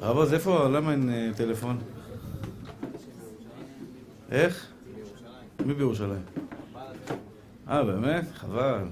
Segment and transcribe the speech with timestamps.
[0.00, 1.78] הרב עוז, איפה, למה אין אה, טלפון?
[4.30, 4.66] איך?
[5.66, 6.22] מי בירושלים?
[7.68, 8.24] אה, באמת?
[8.34, 8.84] חבל.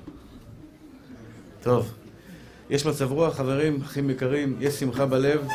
[1.62, 1.94] טוב.
[2.70, 5.48] יש מצב רוח, חברים, אחים יקרים, יש שמחה בלב,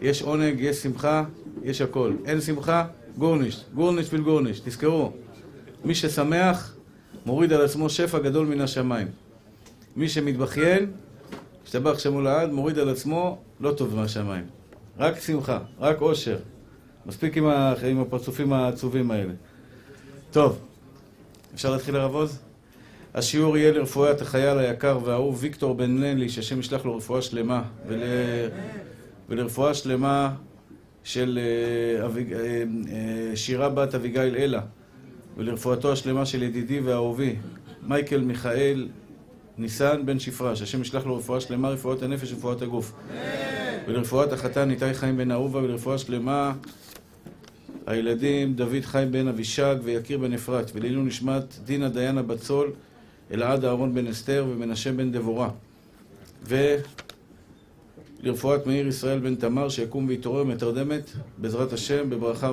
[0.00, 1.24] יש עונג, יש שמחה,
[1.62, 2.12] יש הכל.
[2.24, 2.86] אין שמחה,
[3.18, 5.12] גורניש, גורניש ויל גורניש, תזכרו.
[5.84, 6.76] מי ששמח,
[7.26, 9.08] מוריד על עצמו שפע גדול מן השמיים.
[9.96, 10.92] מי שמתבכיין,
[11.70, 14.44] השתבח שמו לעד, מוריד על עצמו לא טוב מהשמיים.
[14.98, 16.38] רק שמחה, רק אושר.
[17.06, 17.74] מספיק עם, ה...
[17.90, 19.32] עם הפרצופים העצובים האלה.
[20.30, 20.58] טוב,
[21.54, 22.38] אפשר להתחיל הרב עוז?
[23.14, 28.00] השיעור יהיה לרפואת החייל היקר והאהוב ויקטור בן לנלי, שהשם ישלח לו רפואה שלמה, ול...
[29.28, 30.34] ולרפואה שלמה
[31.04, 32.32] של אה, אביג...
[32.32, 34.60] אה, אה, שירה בת אביגיל אלה,
[35.36, 37.36] ולרפואתו השלמה של ידידי ואהובי,
[37.82, 38.88] מייקל מיכאל
[39.60, 42.92] ניסן בן שפרה, שהשם ישלח לו רפואה שלמה, רפואת הנפש ורפואת הגוף.
[43.86, 46.52] ולרפואת החתן איתי חיים בן אהובה, ולרפואה שלמה
[47.86, 52.72] הילדים דוד חיים בן אבישג ויקיר בן אפרת, ולעילוי נשמת דינה דיינה בת צול,
[53.32, 55.50] אלעד אהרון בן אסתר ומנשה בן דבורה.
[58.22, 62.52] ולרפואת מאיר ישראל בן תמר, שיקום ויתעורר מתרדמת, בעזרת השם, בברכה,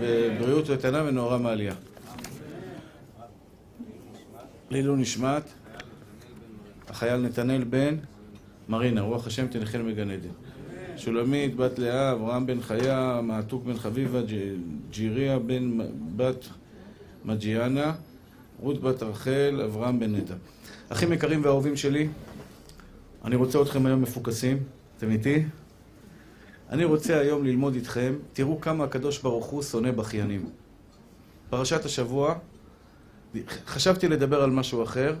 [0.00, 1.74] בבריאות איתנה ונאורה מעלייה.
[4.70, 5.42] לעילוי נשמת
[6.90, 7.96] החייל נתנאל בן
[8.68, 10.28] מרינה, רוח השם תנחל מגן עדן.
[10.96, 14.20] שולמית בת לאה, אברהם בן חיה, מעתוק בן חביבה,
[14.90, 15.78] ג'יריה בן
[16.16, 16.44] בת
[17.24, 17.92] מג'יאנה,
[18.60, 20.34] רות בת רחל, אברהם בן נטע.
[20.88, 22.08] אחים יקרים ואהובים שלי,
[23.24, 24.58] אני רוצה אתכם היום מפוקסים.
[24.96, 25.44] אתם איתי?
[26.70, 30.46] אני רוצה היום ללמוד איתכם, תראו כמה הקדוש ברוך הוא שונא בכיינים.
[31.50, 32.34] פרשת השבוע,
[33.66, 35.14] חשבתי לדבר על משהו אחר,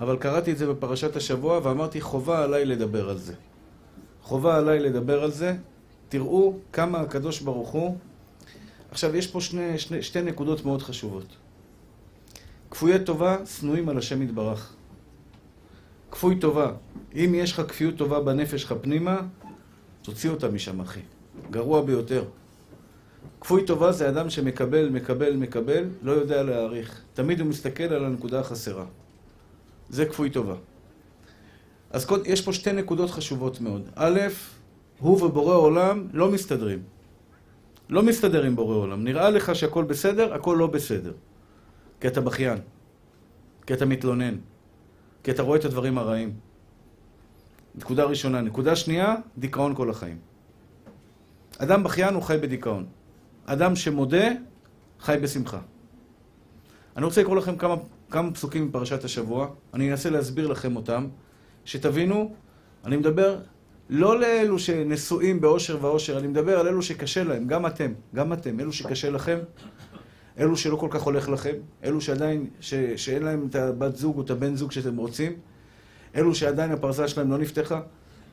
[0.00, 3.34] אבל קראתי את זה בפרשת השבוע ואמרתי חובה עליי לדבר על זה.
[4.22, 5.56] חובה עליי לדבר על זה.
[6.08, 7.96] תראו כמה הקדוש ברוך הוא...
[8.90, 11.36] עכשיו, יש פה שני, שני, שתי נקודות מאוד חשובות.
[12.70, 14.72] כפויי טובה שנואים על השם יתברך.
[16.10, 16.72] כפוי טובה.
[17.14, 19.20] אם יש לך כפיות טובה בנפש שלך פנימה,
[20.02, 21.00] תוציא אותה משם, אחי.
[21.50, 22.24] גרוע ביותר.
[23.40, 27.02] כפוי טובה זה אדם שמקבל, מקבל, מקבל, לא יודע להעריך.
[27.14, 28.84] תמיד הוא מסתכל על הנקודה החסרה.
[29.90, 30.54] זה כפוי טובה.
[31.90, 33.88] אז קוד, יש פה שתי נקודות חשובות מאוד.
[33.94, 34.20] א',
[34.98, 36.82] הוא ובורא עולם לא מסתדרים.
[37.88, 39.04] לא מסתדר עם בורא עולם.
[39.04, 41.12] נראה לך שהכל בסדר, הכל לא בסדר.
[42.00, 42.58] כי אתה בכיין.
[43.66, 44.36] כי אתה מתלונן.
[45.22, 46.32] כי אתה רואה את הדברים הרעים.
[47.74, 48.40] נקודה ראשונה.
[48.40, 50.18] נקודה שנייה, דיכאון כל החיים.
[51.58, 52.86] אדם בכיין הוא חי בדיכאון.
[53.46, 54.26] אדם שמודה,
[55.00, 55.60] חי בשמחה.
[56.96, 57.74] אני רוצה לקרוא לכם כמה,
[58.10, 59.48] כמה פסוקים מפרשת השבוע.
[59.74, 61.08] אני אנסה להסביר לכם אותם,
[61.64, 62.34] שתבינו,
[62.84, 63.38] אני מדבר
[63.90, 68.60] לא לאלו שנשואים באושר ואושר, אני מדבר על אלו שקשה להם, גם אתם, גם אתם,
[68.60, 69.38] אלו שקשה לכם,
[70.38, 71.54] אלו שלא כל כך הולך לכם,
[71.84, 75.32] אלו שעדיין, ש, שאין להם את הבת זוג או את הבן זוג שאתם רוצים,
[76.16, 77.80] אלו שעדיין הפרסה שלהם לא נפתחה,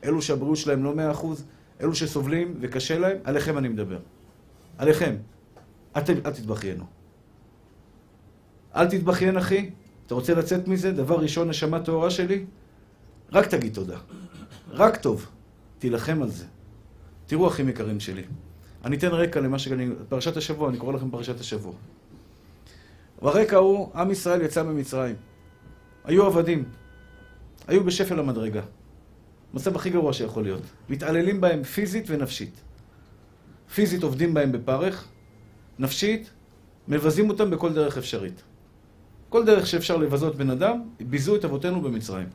[0.04, 1.44] אלו שהבריאות שלהם לא מאה אחוז,
[1.80, 3.98] אלו שסובלים וקשה להם, עליכם אני מדבר.
[4.78, 5.14] עליכם.
[5.98, 6.97] אתם, אל תתבכיינו.
[8.78, 9.70] אל תתבכיין, אחי.
[10.06, 10.92] אתה רוצה לצאת מזה?
[10.92, 12.44] דבר ראשון, נשמה טהורה שלי,
[13.32, 13.98] רק תגיד תודה.
[14.70, 15.26] רק טוב.
[15.78, 16.44] תילחם על זה.
[17.26, 18.22] תראו, אחים יקרים שלי.
[18.84, 19.88] אני אתן רקע למה שאני...
[20.08, 21.72] פרשת השבוע, אני קורא לכם פרשת השבוע.
[23.22, 25.16] ברקע הוא, עם ישראל יצא ממצרים.
[26.04, 26.64] היו עבדים.
[27.66, 28.62] היו בשפל המדרגה.
[29.54, 30.62] מצב הכי גרוע שיכול להיות.
[30.88, 32.60] מתעללים בהם פיזית ונפשית.
[33.74, 35.08] פיזית עובדים בהם בפרך,
[35.78, 36.30] נפשית,
[36.88, 38.42] מבזים אותם בכל דרך אפשרית.
[39.28, 42.28] כל דרך שאפשר לבזות בן אדם, ביזו את אבותינו במצרים.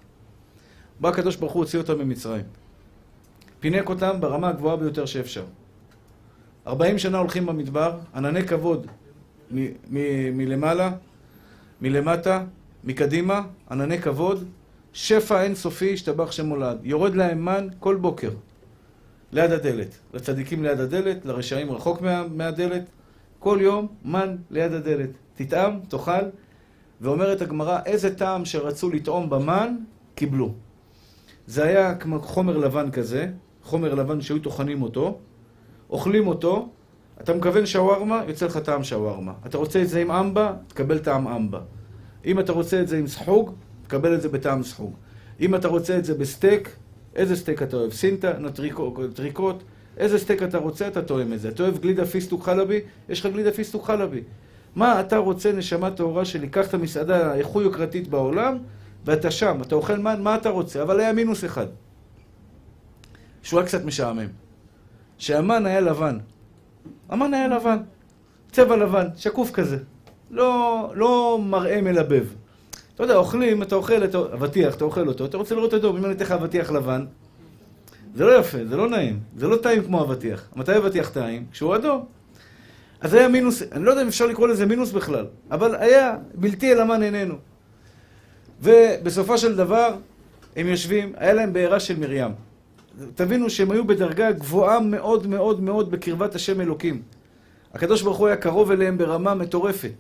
[1.00, 2.46] בא הקדוש ברוך הוא הוציא אותם ממצרים.
[3.60, 5.44] פינק אותם ברמה הגבוהה ביותר שאפשר.
[6.68, 8.88] 40 שנה הולכים במדבר, ענני כבוד
[9.52, 10.92] מ- מ- מלמעלה,
[11.82, 12.46] מלמטה,
[12.84, 14.48] מקדימה, ענני כבוד,
[14.94, 16.78] שפע אינסופי, השתבח שם מולד.
[16.84, 18.30] יורד להם מן כל בוקר,
[19.32, 19.98] ליד הדלת.
[20.14, 22.84] לצדיקים ליד הדלת, לרשעים רחוק מה, מהדלת.
[23.40, 25.10] כל יום מן ליד הדלת.
[25.36, 26.12] תטעם, תאכל,
[27.04, 29.76] ואומרת הגמרא, איזה טעם שרצו לטעום במן,
[30.16, 30.54] קיבלו.
[31.48, 33.28] זה היה כמו חומר לבן כזה,
[33.64, 35.18] חומר לבן שהיו טוחנים אותו,
[35.90, 36.70] אוכלים אותו,
[37.22, 39.34] אתה מכוון שווארמה, יוצא לך טעם שווארמה.
[39.46, 41.60] אתה רוצה את זה עם אמבה, תקבל טעם אמבה.
[42.26, 43.52] אם אתה רוצה את זה עם סחוג,
[43.84, 44.94] תקבל את זה בטעם סחוג.
[45.40, 46.70] אם אתה רוצה את זה בסטייק,
[47.16, 47.94] איזה סטייק אתה אוהב?
[47.94, 49.64] סינטה, אנטריקוט,
[49.98, 51.50] איזה סטייק אתה רוצה, אתה טועם את זה.
[51.50, 52.80] אתה אוהב גלידה פיסטוק חלבי?
[53.10, 54.22] יש לך גלידה פיסטוק חלבי.
[54.76, 56.50] מה אתה רוצה, נשמה טהורה שלי?
[56.50, 58.58] קח את המסעדה הכי יוקרתית בעולם,
[59.06, 60.82] ואתה שם, אתה אוכל מן, מה אתה רוצה?
[60.82, 61.68] אבל היה מינוס אחד.
[63.44, 64.28] שהוא היה קצת משעמם.
[65.18, 66.18] שהמן היה לבן.
[67.10, 67.78] המן היה לבן.
[68.52, 69.78] צבע לבן, שקוף כזה.
[70.32, 72.26] לא, לא מראה מלבב.
[72.96, 75.98] אתה יודע, אוכלים, אתה אוכל את אבטיח, אתה אוכל אותו, אתה רוצה לראות אדום.
[75.98, 77.06] אם אני אתן לך אבטיח לבן,
[78.16, 79.20] זה לא יפה, זה לא נעים.
[79.38, 80.50] זה לא טעים כמו אבטיח.
[80.56, 81.46] מתי אבטיח טעים?
[81.52, 82.06] כשהוא אדום.
[83.04, 86.72] אז היה מינוס, אני לא יודע אם אפשר לקרוא לזה מינוס בכלל, אבל היה בלתי
[86.72, 87.36] אל המן עינינו.
[88.62, 89.96] ובסופו של דבר,
[90.56, 92.32] הם יושבים, היה להם בעירה של מרים.
[93.16, 97.02] תבינו שהם היו בדרגה גבוהה מאוד מאוד מאוד בקרבת השם אלוקים.
[97.74, 99.94] הקדוש ברוך הוא היה קרוב אליהם ברמה מטורפת.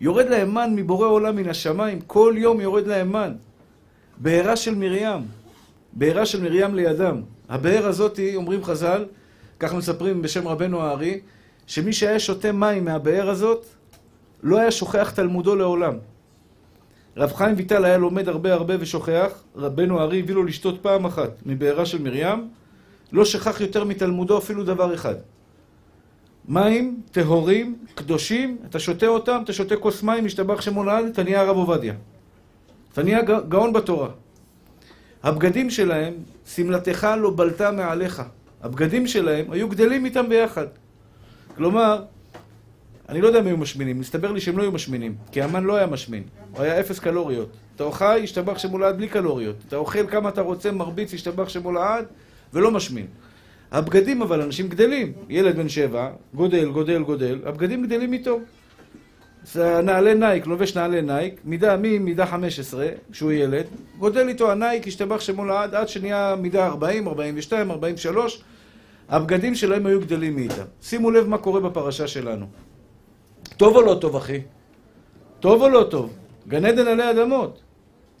[0.00, 3.32] יורד להם מן מבורא עולם מן השמיים, כל יום יורד להם מן.
[4.18, 5.20] בעירה של מרים,
[5.92, 7.22] בעירה של מרים לידם.
[7.48, 9.04] הבאר הזאתי, אומרים חז"ל,
[9.58, 11.20] כך מספרים בשם רבנו הארי,
[11.66, 13.66] שמי שהיה שותה מים מהבאר הזאת,
[14.42, 15.94] לא היה שוכח תלמודו לעולם.
[17.16, 21.30] רב חיים ויטל היה לומד הרבה הרבה ושוכח, רבנו הארי הביא לו לשתות פעם אחת
[21.46, 22.48] מבארה של מרים,
[23.12, 25.14] לא שכח יותר מתלמודו אפילו דבר אחד.
[26.48, 31.40] מים טהורים, קדושים, אתה שותה אותם, אתה שותה כוס מים, משתבח שמו לעד, אתה נהיה
[31.40, 31.94] הרב עובדיה.
[32.92, 34.08] אתה נהיה גאון בתורה.
[35.22, 36.14] הבגדים שלהם,
[36.46, 38.22] שמלתך לא בלטה מעליך.
[38.62, 40.66] הבגדים שלהם היו גדלים איתם ביחד.
[41.56, 42.02] כלומר,
[43.08, 45.76] אני לא יודע אם היו משמינים, מסתבר לי שהם לא היו משמינים, כי המן לא
[45.76, 47.48] היה משמין, הוא היה אפס קלוריות.
[47.76, 49.56] אתה אוכל, ישתבח שמו לעד בלי קלוריות.
[49.68, 52.04] אתה אוכל כמה אתה רוצה, מרביץ, ישתבח שמו לעד,
[52.52, 53.06] ולא משמין.
[53.72, 55.12] הבגדים אבל, אנשים גדלים.
[55.28, 58.40] ילד בן שבע, גודל, גודל, גודל, הבגדים גדלים איתו.
[59.44, 63.66] זה נעלי נייק, לובש נעלי נייק, מידה ממידה 15, כשהוא ילד,
[63.98, 68.42] גדל איתו הנייק, ישתבח שמו לעד, עד שנהיה מידה 40, 42, 43,
[69.12, 70.64] הבגדים שלהם היו גדלים איתם.
[70.82, 72.46] שימו לב מה קורה בפרשה שלנו.
[73.56, 74.40] טוב או לא טוב, אחי?
[75.40, 76.16] טוב או לא טוב?
[76.48, 77.60] גן עדן עלי אדמות.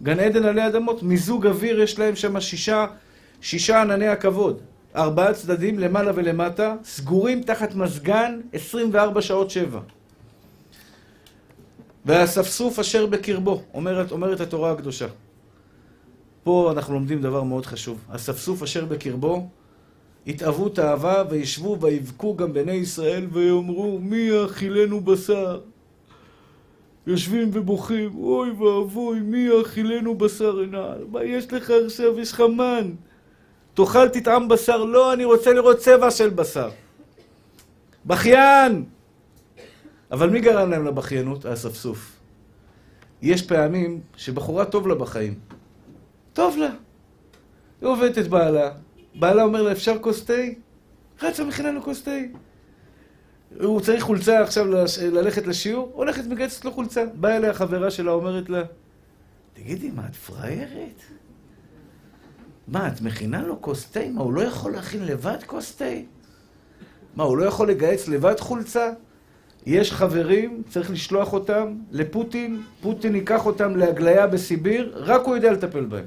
[0.02, 2.86] גן עדן עלי אדמות, מיזוג אוויר יש להם שם שישה,
[3.40, 4.60] שישה ענני הכבוד.
[4.96, 9.80] ארבעה צדדים, למעלה ולמטה, סגורים תחת מזגן 24 שעות שבע.
[12.04, 15.06] והאספסוף אשר בקרבו, אומרת, אומרת התורה הקדושה.
[16.44, 17.98] פה אנחנו לומדים דבר מאוד חשוב.
[18.10, 19.48] אספסוף אשר בקרבו,
[20.26, 25.60] התאוו תאווה וישבו ויבכו גם בני ישראל ויאמרו מי יאכילנו בשר?
[27.06, 31.04] יושבים ובוכים, אוי ואבוי, מי יאכילנו בשר עינל?
[31.10, 32.20] מה יש לך עכשיו?
[32.20, 32.90] יש לך מן.
[33.74, 34.84] תאכל תטעם בשר.
[34.84, 36.70] לא, אני רוצה לראות צבע של בשר.
[38.06, 38.84] בכיין!
[40.10, 41.44] אבל מי גרם להם לבכיינות?
[41.44, 42.12] האספסוף.
[43.22, 45.34] יש פעמים שבחורה טוב לה בחיים.
[46.32, 46.70] טוב לה.
[47.80, 48.70] היא עובדת בעלה,
[49.14, 50.32] בעלה אומר לה, אפשר כוס תה?
[51.22, 52.10] רצה מכינה לו כוס תה.
[53.60, 54.66] הוא צריך חולצה עכשיו
[55.12, 57.04] ללכת לשיעור, הולכת מגייסת לו חולצה.
[57.14, 58.62] באה אליה חברה שלה, אומרת לה,
[59.54, 61.02] תגידי, מה, את פראיירת?
[62.68, 64.00] מה, את מכינה לו כוס תה?
[64.12, 65.84] מה, הוא לא יכול להכין לבד כוס תה?
[67.16, 68.90] מה, הוא לא יכול לגייס לבד חולצה?
[69.66, 75.84] יש חברים, צריך לשלוח אותם לפוטין, פוטין ייקח אותם להגליה בסיביר, רק הוא יודע לטפל
[75.84, 76.04] בהם.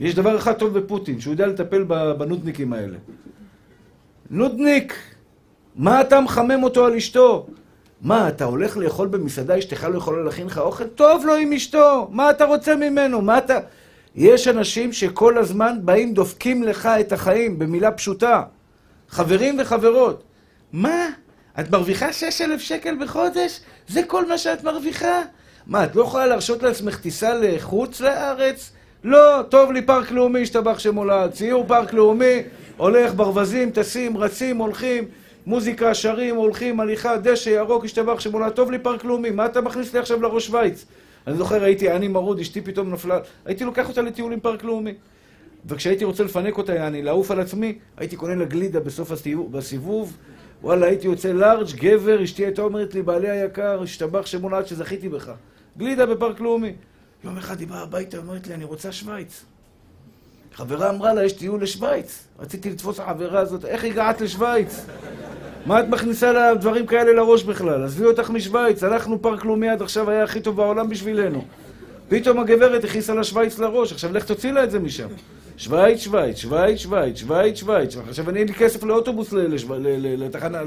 [0.00, 1.84] יש דבר אחד טוב בפוטין, שהוא יודע לטפל
[2.18, 2.96] בנודניקים האלה.
[4.30, 4.94] נודניק!
[5.76, 7.46] מה אתה מחמם אותו על אשתו?
[8.02, 10.86] מה, אתה הולך לאכול במסעדה, אשתך לא יכולה להכין לך אוכל?
[10.86, 12.08] טוב לו עם אשתו!
[12.10, 13.22] מה אתה רוצה ממנו?
[13.22, 13.58] מה אתה...
[14.14, 18.42] יש אנשים שכל הזמן באים, דופקים לך את החיים, במילה פשוטה.
[19.08, 20.22] חברים וחברות.
[20.72, 21.08] מה?
[21.60, 23.60] את מרוויחה 6,000 שקל בחודש?
[23.88, 25.22] זה כל מה שאת מרוויחה?
[25.66, 28.72] מה, את לא יכולה להרשות לעצמך טיסה לחוץ לארץ?
[29.04, 31.30] לא, טוב לי פארק לאומי, ישתבח שמו לעד.
[31.30, 32.42] ציור פארק לאומי,
[32.76, 35.04] הולך, ברווזים, טסים, רצים, הולכים,
[35.46, 38.52] מוזיקה, שרים, הולכים, הליכה, דשא, ירוק, ישתבח שמו לעד.
[38.52, 40.86] טוב לי פארק לאומי, מה אתה מכניס לי עכשיו לראש שווייץ?
[41.26, 44.94] אני זוכר, הייתי עני מרוד, אשתי פתאום נפלה, הייתי לוקח אותה לטיול עם פארק לאומי.
[45.66, 50.16] וכשהייתי רוצה לפנק אותה, יעני, לעוף על עצמי, הייתי קונה לה גלידה בסוף הסיבוב, בסיבוב,
[50.62, 55.30] וואלה, הייתי יוצא לארג', גבר, אשתי הייתה אומרת לי, בעלי היקר, השתבח שמולד שזכיתי בך.
[55.78, 56.72] גלידה בפארק לאומי.
[57.24, 59.44] יום אחד היא באה הביתה, אומרת לי, אני רוצה שווייץ.
[60.54, 62.24] חברה אמרה לה, יש טיול לשווייץ.
[62.38, 64.86] רציתי לתפוס החברה הזאת, איך הגעת לשווייץ?
[65.66, 67.84] מה את מכניסה לה דברים כאלה לראש בכלל?
[67.84, 71.44] עזבי אותך משווייץ, הלכנו פארק לאומי עד עכשיו היה הכי טוב בעולם בשבילנו.
[72.08, 75.08] פתאום הגברת הכניסה לה שווייץ לראש, עכשיו לך תוציא לה את זה משם.
[75.56, 77.96] שווייץ, שווייץ, שווייץ, שווייץ, שווייץ, שווייץ.
[77.96, 80.62] עכשיו אני אין לי כסף לאוטובוס לתחנה,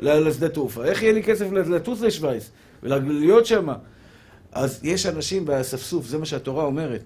[0.00, 0.84] לשדה תעופה.
[0.84, 2.50] איך יהיה לי כסף לטוס לשווייץ
[2.82, 3.74] ולהיות שמה?
[4.52, 7.02] אז יש אנשים באספסוף, זה מה שהתורה אומרת.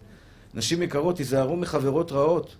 [0.54, 2.56] נשים יקרות, תיזהרו מחברות רעות.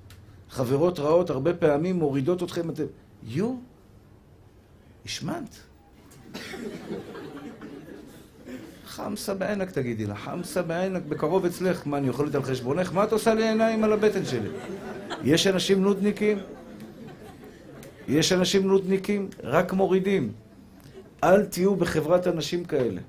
[0.51, 2.85] חברות רעות הרבה פעמים מורידות אתכם, אתם...
[3.23, 3.55] יו,
[5.05, 5.57] השמנת.
[8.87, 11.87] חמסה בעינק תגידי לה, חמסה בעינק בקרוב אצלך.
[11.87, 12.93] מה, אני אוכלת על חשבונך?
[12.93, 14.49] מה את עושה לי עיניים על הבטן שלי?
[15.25, 16.39] יש אנשים נודניקים,
[18.09, 20.33] יש אנשים נודניקים, רק מורידים.
[21.25, 23.01] אל תהיו בחברת אנשים כאלה.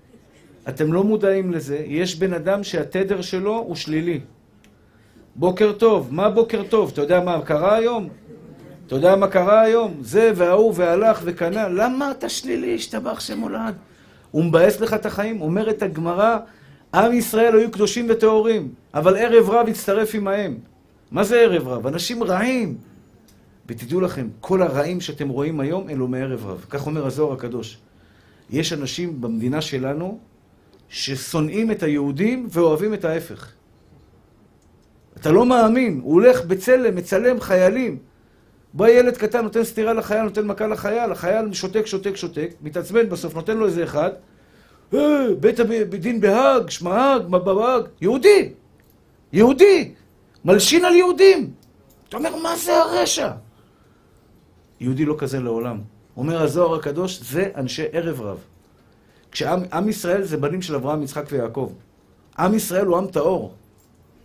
[0.69, 4.19] אתם לא מודעים לזה, יש בן אדם שהתדר שלו הוא שלילי.
[5.35, 6.89] בוקר טוב, מה בוקר טוב?
[6.93, 8.09] אתה יודע מה קרה היום?
[8.87, 9.97] אתה יודע מה קרה היום?
[10.01, 11.69] זה וההוא והלך וקנה.
[11.69, 12.75] למה אתה שלילי?
[12.75, 13.75] השתבח שמולד.
[14.31, 15.41] הוא מבאס לך את החיים.
[15.41, 16.37] אומרת הגמרא,
[16.93, 20.57] עם ישראל היו קדושים וטהורים, אבל ערב רב הצטרף עמהם.
[21.11, 21.87] מה זה ערב רב?
[21.87, 22.77] אנשים רעים.
[23.67, 26.65] ותדעו לכם, כל הרעים שאתם רואים היום, אלו מערב רב.
[26.69, 27.77] כך אומר הזוהר הקדוש.
[28.49, 30.19] יש אנשים במדינה שלנו
[30.91, 33.51] ששונאים את היהודים ואוהבים את ההפך.
[35.17, 37.97] אתה לא מאמין, הוא הולך בצלם, מצלם חיילים.
[38.73, 43.35] בא ילד קטן, נותן סטירה לחייל, נותן מכה לחייל, החייל שותק, שותק, שותק, מתעצבן בסוף,
[43.35, 44.11] נותן לו איזה אחד.
[44.93, 48.53] אה, בית הדין בהאג, שמהאג, מבהאג, יהודי,
[49.33, 49.93] יהודי,
[50.45, 51.51] מלשין על יהודים.
[52.09, 53.31] אתה אומר, מה זה הרשע?
[54.79, 55.81] יהודי לא כזה לעולם.
[56.17, 58.37] אומר הזוהר הקדוש, זה אנשי ערב רב.
[59.31, 61.71] כשעם ישראל זה בנים של אברהם, יצחק ויעקב.
[62.39, 63.53] עם ישראל הוא עם טהור.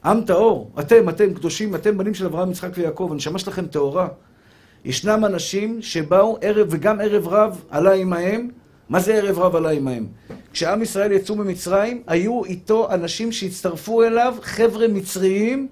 [0.04, 0.70] עם טהור.
[0.80, 3.08] אתם, אתם קדושים, אתם בנים של אברהם, יצחק ויעקב.
[3.12, 4.08] הנשמה שלכם טהורה.
[4.84, 8.48] ישנם אנשים שבאו ערב, וגם ערב רב עלה עמהם.
[8.88, 10.06] מה זה ערב רב עלה עמהם?
[10.52, 15.68] כשעם ישראל יצאו ממצרים, היו איתו אנשים שהצטרפו אליו, חבר'ה מצריים,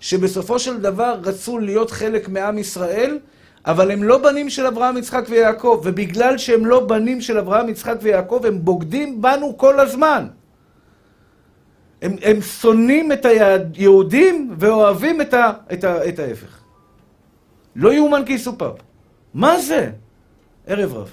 [0.00, 3.18] שבסופו של דבר רצו להיות חלק מעם ישראל,
[3.66, 7.96] אבל הם לא בנים של אברהם, יצחק ויעקב, ובגלל שהם לא בנים של אברהם, יצחק
[8.02, 10.26] ויעקב, הם בוגדים בנו כל הזמן.
[12.02, 16.60] הם, הם שונאים את היהודים ואוהבים את, ה, את, ה, את ההפך.
[17.76, 18.72] לא יאומן כי יסופר.
[19.34, 19.90] מה זה?
[20.66, 21.10] ערב רב.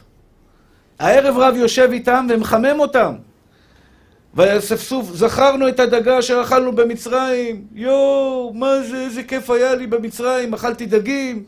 [1.00, 3.14] הערב רב יושב איתם ומחמם אותם.
[4.34, 7.68] ויאספסוף, זכרנו את הדגה אשר אכלנו במצרים.
[7.74, 11.44] יואו, מה זה, איזה כיף היה לי במצרים, אכלתי דגים.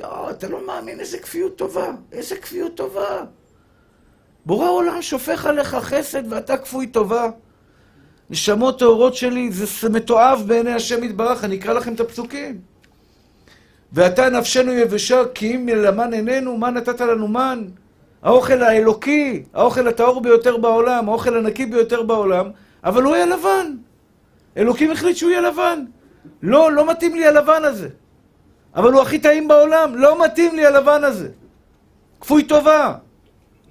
[0.00, 3.24] יואו, אתה לא מאמין איזה כפיות טובה, איזה כפיות טובה.
[4.46, 7.30] בורא עולם שופך עליך חסד ואתה כפוי טובה.
[8.30, 12.60] נשמות טהורות שלי, זה מתועב בעיני השם יתברך, אני אקרא לכם את הפסוקים.
[13.92, 17.64] ואתה נפשנו יבשה, כי אם למן עינינו, מה נתת לנו מן?
[18.22, 22.50] האוכל האלוקי, האוכל הטהור ביותר בעולם, האוכל הנקי ביותר בעולם,
[22.84, 23.76] אבל הוא היה לבן.
[24.56, 25.84] אלוקים החליט שהוא יהיה לבן.
[26.42, 27.88] לא, לא מתאים לי הלבן הזה.
[28.76, 31.28] אבל הוא הכי טעים בעולם, לא מתאים לי הלבן הזה.
[32.20, 32.94] כפוי טובה.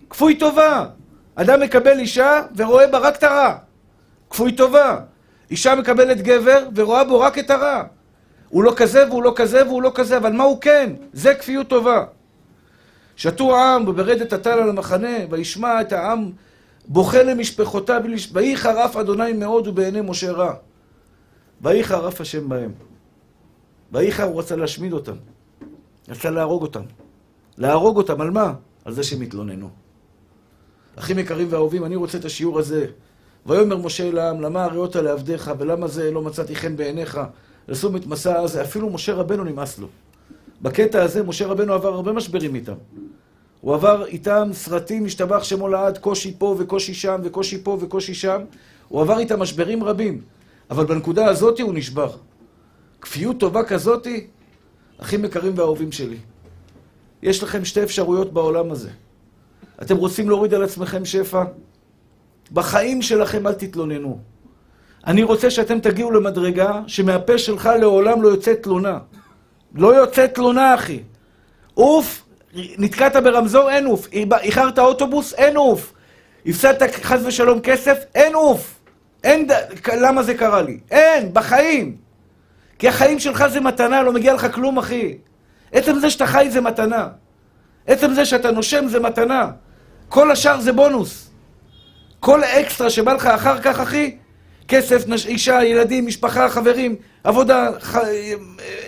[0.10, 0.86] כפוי טובה.
[1.36, 3.56] אדם מקבל אישה ורואה בה רק את הרע.
[4.30, 5.00] כפוי טובה.
[5.52, 7.84] אישה מקבלת גבר ורואה בו רק את הרע.
[8.50, 10.94] הוא לא כזה והוא לא כזה והוא לא כזה, אבל מה הוא כן?
[11.14, 12.06] זה כפיות טובה.
[13.16, 16.32] שתו העם וברדת הטל על המחנה, וישמע את העם
[16.88, 18.02] בוכה למשפחותיו,
[18.34, 20.54] ויהי חרף אדוני מאוד ובעיני משה רע.
[21.62, 22.72] ויהי חרף השם בהם.
[24.10, 25.16] חר הוא רצה להשמיד אותם.
[26.10, 26.84] רצה להרוג אותם.
[27.58, 28.54] להרוג אותם, על מה?
[28.86, 29.70] על זה שהם התלוננו.
[30.96, 32.86] אחים יקרים ואהובים, אני רוצה את השיעור הזה.
[33.46, 37.20] ויאמר משה אל העם, למה הריאות לעבדיך, ולמה זה לא מצאתי חן בעיניך,
[37.68, 38.62] לשום את מסע הזה.
[38.62, 39.88] אפילו משה רבנו נמאס לו.
[40.62, 42.74] בקטע הזה משה רבנו עבר הרבה משברים איתם.
[43.62, 48.42] הוא עבר איתם סרטים, השתבח שמו לעד, קושי פה וקושי שם וקושי פה וקושי שם.
[48.88, 50.22] הוא עבר איתם משברים רבים.
[50.70, 52.12] אבל בנקודה הזאת הוא נשבר.
[53.06, 54.28] כפיות טובה כזאתי,
[54.98, 56.18] אחים יקרים ואהובים שלי.
[57.22, 58.90] יש לכם שתי אפשרויות בעולם הזה.
[59.82, 61.44] אתם רוצים להוריד על עצמכם שפע?
[62.52, 64.20] בחיים שלכם אל תתלוננו.
[65.08, 69.00] אני רוצה שאתם תגיעו למדרגה שמהפה שלך לעולם לא יוצאת תלונה.
[69.76, 71.00] לא יוצאת תלונה, אחי.
[71.78, 74.08] אוף, נתקעת ברמזור, אין אוף.
[74.42, 75.94] איחרת אוטובוס, אין אוף.
[76.46, 78.80] הפסדת חס ושלום כסף, אין אוף.
[79.24, 79.52] אין, ד...
[79.94, 80.80] למה זה קרה לי?
[80.92, 82.05] אין, בחיים.
[82.80, 85.18] כי החיים שלך זה מתנה, לא מגיע לך כלום, אחי.
[85.72, 87.08] עצם זה שאתה חי זה מתנה.
[87.88, 89.52] עצם זה שאתה נושם זה מתנה.
[90.10, 91.30] כל השאר זה בונוס.
[92.20, 94.18] כל האקסטרה שבא לך אחר כך, אחי,
[94.68, 95.26] כסף, נש...
[95.26, 97.98] אישה, ילדים, משפחה, חברים, עבודה, ח...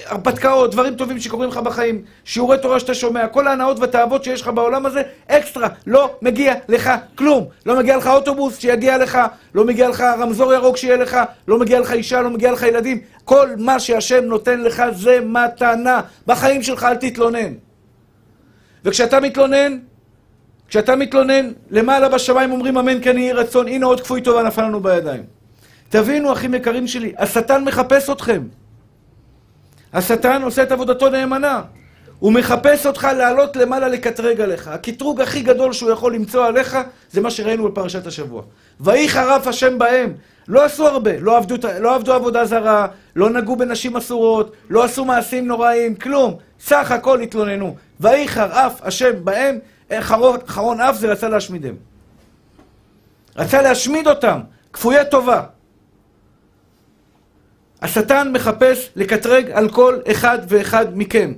[0.06, 4.48] הרפתקאות, דברים טובים שקורים לך בחיים, שיעורי תורה שאתה שומע, כל ההנאות והתאוות שיש לך
[4.48, 7.46] בעולם הזה, אקסטרה, לא מגיע לך כלום.
[7.66, 9.20] לא מגיע לך אוטובוס שיגיע לך,
[9.56, 11.18] לא מגיע לך רמזור ירוק שיהיה לך,
[11.48, 13.00] לא מגיע לך אישה, לא מגיע לך ילדים.
[13.24, 16.02] כל מה שהשם נותן לך זה מתנה.
[16.28, 17.54] בחיים שלך אל תתלונן.
[18.86, 19.78] וכשאתה מתלונן,
[20.68, 24.80] כשאתה מתלונן, למעלה בשמיים אומרים אמן כן יהי רצון, הנה עוד כפוי טובה נפל לנו
[24.80, 25.37] בידיים.
[25.90, 28.44] תבינו, אחים יקרים שלי, השטן מחפש אתכם.
[29.94, 31.62] השטן עושה את עבודתו נאמנה.
[32.20, 34.68] הוא מחפש אותך לעלות למעלה לקטרג עליך.
[34.68, 36.78] הקטרוג הכי גדול שהוא יכול למצוא עליך,
[37.12, 38.42] זה מה שראינו בפרשת השבוע.
[38.80, 40.14] ויהי חרף השם בהם.
[40.48, 45.06] לא עשו הרבה, לא עבדו, לא עבדו עבודה זרה, לא נגעו בנשים אסורות, לא עשו
[45.06, 46.36] מעשים נוראים, כלום.
[46.60, 47.76] סך הכל התלוננו.
[48.00, 49.60] ויהי חרף השם בהם,
[50.00, 51.74] חרון, חרון אף זה רצה להשמידם.
[53.36, 54.40] רצה להשמיד אותם,
[54.74, 55.44] כפויי טובה.
[57.88, 61.34] השטן מחפש לקטרג על כל אחד ואחד מכם.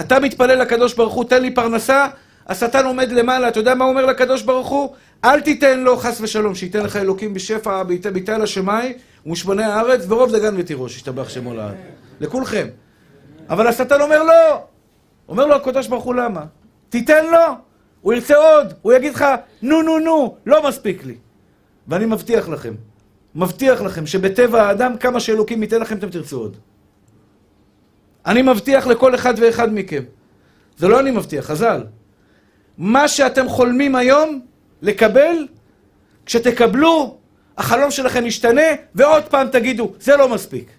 [0.00, 2.06] אתה מתפלל לקדוש ברוך הוא, תן לי פרנסה,
[2.46, 4.94] השטן עומד למעלה, אתה יודע מה הוא אומר לקדוש ברוך הוא?
[5.24, 8.92] אל תיתן לו, חס ושלום, שייתן לך אלוקים בשפע, ביתה לשמיים,
[9.26, 11.74] ומשבני הארץ, ורוב דגן ותירוש, ישתבח שמו לעד.
[12.20, 12.66] לכולכם.
[13.50, 14.62] אבל השטן אומר לא!
[15.28, 16.44] אומר לו הקדוש ברוך הוא למה?
[16.88, 17.54] תיתן לו,
[18.00, 19.24] הוא ירצה עוד, הוא יגיד לך,
[19.62, 21.14] נו נו נו, לא מספיק לי.
[21.88, 22.74] ואני מבטיח לכם,
[23.34, 26.56] מבטיח לכם שבטבע האדם, כמה שאלוקים ייתן לכם, אתם תרצו עוד.
[28.26, 30.02] אני מבטיח לכל אחד ואחד מכם.
[30.76, 31.84] זה לא אני מבטיח, חז"ל.
[32.78, 34.40] מה שאתם חולמים היום
[34.82, 35.46] לקבל,
[36.26, 37.18] כשתקבלו,
[37.58, 38.62] החלום שלכם ישתנה,
[38.94, 40.70] ועוד פעם תגידו, זה לא מספיק.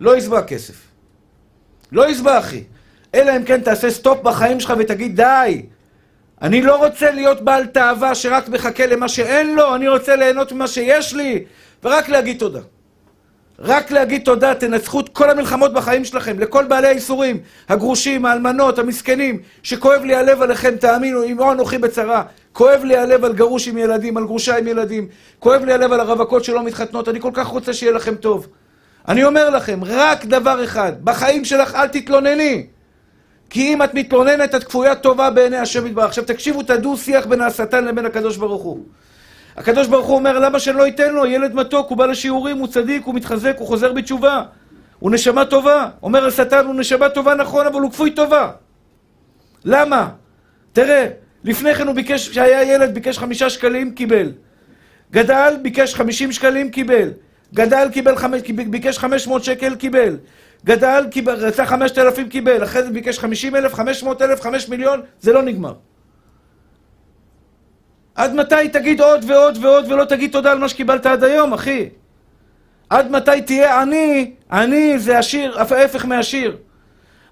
[0.00, 0.74] לא יסבע כסף.
[1.92, 2.64] לא יסבע, אחי.
[3.14, 5.66] אלא אם כן תעשה סטופ בחיים שלך ותגיד, די,
[6.42, 10.66] אני לא רוצה להיות בעל תאווה שרק מחכה למה שאין לו, אני רוצה ליהנות ממה
[10.66, 11.44] שיש לי,
[11.84, 12.60] ורק להגיד תודה.
[13.58, 19.40] רק להגיד תודה, תנצחו את כל המלחמות בחיים שלכם, לכל בעלי האיסורים, הגרושים, האלמנות, המסכנים,
[19.62, 22.22] שכואב לי הלב עליכם, תאמינו, אמו אנוכי בצרה.
[22.52, 25.08] כואב לי הלב על גרוש עם ילדים, על גרושה עם ילדים.
[25.38, 28.46] כואב לי הלב על הרווקות שלא מתחתנות, אני כל כך רוצה שיהיה לכם טוב.
[29.08, 32.66] אני אומר לכם, רק דבר אחד, בחיים שלך אל תתלונני.
[33.50, 36.04] כי אם את מתלוננת, את כפוית טובה בעיני השם יתברך.
[36.04, 38.84] עכשיו תקשיבו את הדו-שיח בין השטן לבין הקדוש ברוך הוא.
[39.56, 41.26] הקדוש ברוך הוא אומר, למה שלא ייתן לו?
[41.26, 44.42] ילד מתוק, הוא בא לשיעורים, הוא צדיק, הוא מתחזק, הוא חוזר בתשובה.
[44.98, 45.88] הוא נשמה טובה.
[46.02, 48.50] אומר השטן, הוא נשמה טובה, נכון, אבל הוא כפוי טובה.
[49.64, 50.08] למה?
[50.72, 51.06] תראה,
[51.44, 54.32] לפני כן הוא ביקש, כשהיה ילד, ביקש חמישה שקלים, קיבל.
[55.10, 57.10] גדל, ביקש חמישים שקלים, קיבל.
[57.54, 60.16] גדל, קיבל חמש, ביקש חמש מאות שקל, קיבל.
[60.64, 62.64] גדל, רצה חמשת אלפים, קיבל.
[62.64, 65.74] אחרי זה ביקש חמישים אלף, חמש מאות אלף, חמש מיליון, זה לא נגמר.
[68.14, 71.88] עד מתי תגיד עוד ועוד ועוד ולא תגיד תודה על מה שקיבלת עד היום, אחי?
[72.90, 74.32] עד מתי תהיה עני?
[74.52, 76.56] עני זה עשיר, ההפך מעשיר.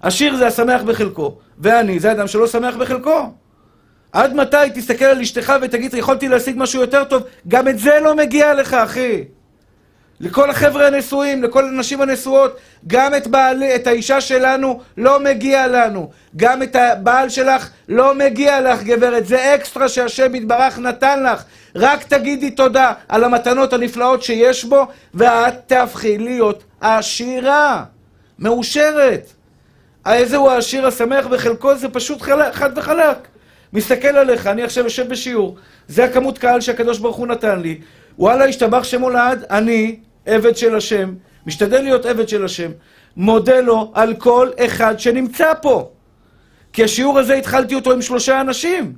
[0.01, 3.31] עשיר זה השמח בחלקו, ועני זה אדם שלא שמח בחלקו.
[4.11, 7.23] עד מתי תסתכל על אשתך ותגיד, יכולתי להשיג משהו יותר טוב?
[7.47, 9.23] גם את זה לא מגיע לך, אחי.
[10.21, 16.09] לכל החבר'ה הנשואים, לכל הנשים הנשואות, גם את, בעל, את האישה שלנו לא מגיע לנו.
[16.35, 19.25] גם את הבעל שלך לא מגיע לך, גברת.
[19.25, 21.43] זה אקסטרה שהשם יתברך נתן לך.
[21.75, 27.83] רק תגידי תודה על המתנות הנפלאות שיש בו, ואת תהפכי להיות עשירה,
[28.39, 29.31] מאושרת.
[30.05, 31.75] איזה הוא העשיר השמח בחלקו?
[31.75, 33.17] זה פשוט חד וחלק.
[33.73, 35.55] מסתכל עליך, אני עכשיו יושב בשיעור,
[35.87, 37.79] זה הכמות קהל שהקדוש ברוך הוא נתן לי.
[38.19, 39.95] וואלה, השתבח שמו לעד, אני
[40.29, 41.13] עבד של השם,
[41.45, 42.71] משתדל להיות עבד של השם,
[43.17, 45.89] מודה לו על כל אחד שנמצא פה.
[46.73, 48.93] כי השיעור הזה התחלתי אותו עם שלושה אנשים.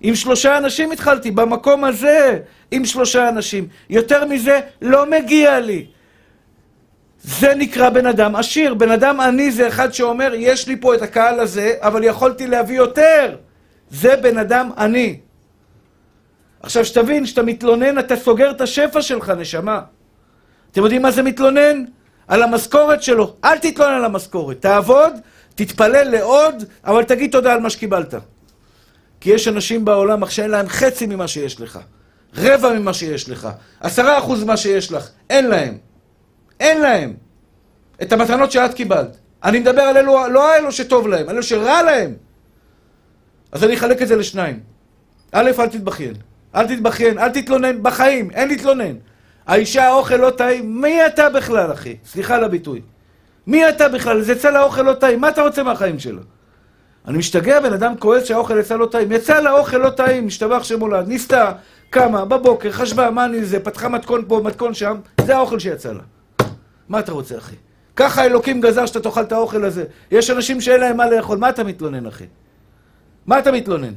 [0.00, 2.38] עם שלושה אנשים התחלתי, במקום הזה,
[2.70, 3.68] עם שלושה אנשים.
[3.90, 5.86] יותר מזה לא מגיע לי.
[7.22, 8.74] זה נקרא בן אדם עשיר.
[8.74, 12.76] בן אדם עני זה אחד שאומר, יש לי פה את הקהל הזה, אבל יכולתי להביא
[12.76, 13.36] יותר.
[13.90, 15.18] זה בן אדם עני.
[16.62, 19.80] עכשיו, שתבין, כשאתה מתלונן, אתה סוגר את השפע שלך, נשמה.
[20.72, 21.84] אתם יודעים מה זה מתלונן?
[22.28, 23.34] על המשכורת שלו.
[23.44, 24.60] אל תתלונן על המשכורת.
[24.60, 25.12] תעבוד,
[25.54, 28.14] תתפלל לעוד, אבל תגיד תודה על מה שקיבלת.
[29.20, 31.78] כי יש אנשים בעולם אך שאין להם חצי ממה שיש לך.
[32.36, 33.48] רבע ממה שיש לך.
[33.80, 35.08] עשרה אחוז ממה שיש לך.
[35.30, 35.78] אין להם.
[36.60, 37.14] אין להם.
[38.02, 39.16] את המתנות שאת קיבלת.
[39.44, 42.14] אני מדבר על אלו, לא אלו שטוב להם, אלו שרע להם.
[43.52, 44.60] אז אני אחלק את זה לשניים.
[45.32, 46.14] א', אל תתבכיין.
[46.54, 48.94] אל תתבכיין, אל תתלונן, בחיים, אין להתלונן.
[49.48, 51.96] האישה האוכל לא טעים, מי אתה בכלל, אחי?
[52.06, 52.80] סליחה על הביטוי.
[53.46, 54.20] מי אתה בכלל?
[54.20, 56.22] זה יצא לאוכל לא טעים, מה אתה רוצה מהחיים שלו?
[57.08, 59.12] אני משתגע, בן אדם כועס שהאוכל יצא לא טעים.
[59.12, 61.52] יצא לאוכל לא טעים, משתבח שמולד, ניסתה,
[61.90, 66.02] קמה, בבוקר, חשבה, מה אני זה, פתחה מתכון פה, מתכון שם, זה האוכל שיצא לה.
[66.88, 67.56] מה אתה רוצה, אחי?
[67.96, 69.84] ככה אלוקים גזר שאתה תאכל את האוכל הזה.
[70.10, 72.24] יש אנשים שאין להם מה לאכול, מה אתה מתלונן, אחי?
[73.26, 73.92] מה אתה מתלונן?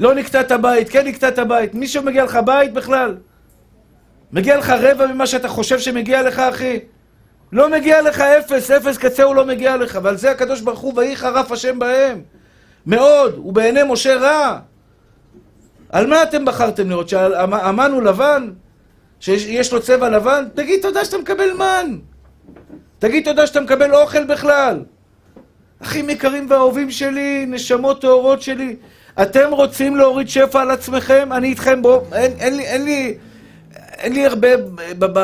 [0.00, 1.74] לא נקטעת בית, כן נקטעת בית.
[1.74, 3.14] מישהו מגיע לך בית בכלל?
[4.32, 6.78] מגיע לך רבע ממה שאתה חושב שמגיע לך, אחי?
[7.52, 11.16] לא מגיע לך אפס, אפס קצהו לא מגיע לך, ועל זה הקדוש ברוך הוא, ויהי
[11.16, 12.22] חרף השם בהם.
[12.86, 14.58] מאוד, ובעיני משה רע.
[15.88, 17.08] על מה אתם בחרתם לראות?
[17.08, 18.50] שהמן הוא לבן?
[19.20, 20.44] שיש לו צבע לבן?
[20.54, 21.98] תגיד תודה שאתה מקבל מן.
[22.98, 24.82] תגיד תודה שאתה מקבל אוכל בכלל.
[25.82, 28.76] אחים יקרים ואהובים שלי, נשמות טהורות שלי,
[29.22, 31.28] אתם רוצים להוריד שפע על עצמכם?
[31.32, 33.18] אני איתכם, בואו, אין, אין לי, אין לי,
[33.98, 34.48] אין לי הרבה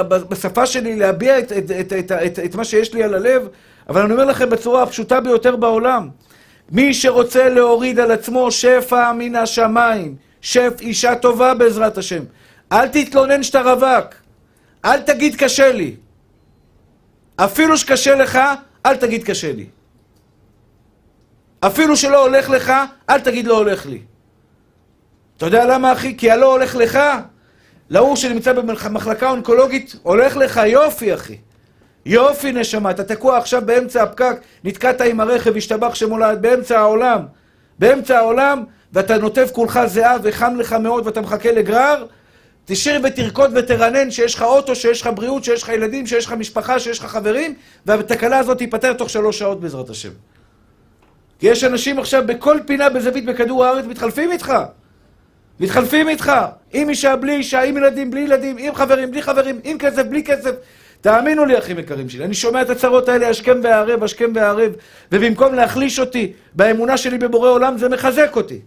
[0.03, 3.49] בשפה שלי להביע את, את, את, את, את, את מה שיש לי על הלב,
[3.89, 6.09] אבל אני אומר לכם בצורה הפשוטה ביותר בעולם.
[6.71, 12.23] מי שרוצה להוריד על עצמו שפע מן השמיים, שף אישה טובה בעזרת השם.
[12.73, 14.15] אל תתלונן שאתה רווק.
[14.85, 15.95] אל תגיד קשה לי.
[17.37, 18.39] אפילו שקשה לך,
[18.87, 19.67] אל תגיד קשה לי.
[21.61, 22.73] אפילו שלא הולך לך,
[23.11, 24.01] אל תגיד לא הולך לי.
[25.37, 26.17] אתה יודע למה, אחי?
[26.17, 26.99] כי הלא הולך לך,
[27.91, 31.37] להוא שנמצא במחלקה אונקולוגית, הולך לך יופי, אחי.
[32.07, 37.21] יופי, נשמה, אתה תקוע עכשיו באמצע הפקק, נתקעת עם הרכב, השתבח שמולד, באמצע העולם.
[37.79, 42.07] באמצע העולם, ואתה נוטף כולך זהה וחם לך מאוד ואתה מחכה לגרר,
[42.65, 46.81] תשאיר ותרקוד ותרנן שיש לך אוטו, שיש לך בריאות, שיש לך ילדים, שיש לך משפחה,
[46.81, 47.55] שיש לך חברים,
[47.87, 50.11] והתקלה הזאת תיפתר תוך שלוש שעות בעזרת השם.
[51.39, 54.55] כי יש אנשים עכשיו בכל פינה בזווית בכדור הארץ מתחלפים איתך.
[55.61, 56.33] מתחלפים איתך.
[56.73, 60.25] עם אישה, בלי אישה, עם ילדים, בלי ילדים, עם חברים, בלי חברים, עם כסף, בלי
[60.25, 60.51] כסף.
[61.01, 64.73] תאמינו לי, אחים יקרים שלי, אני שומע את הצרות האלה השכם והערב, השכם והערב,
[65.13, 68.61] ובמקום להחליש אותי באמונה שלי בבורא עולם, זה מחזק אותי.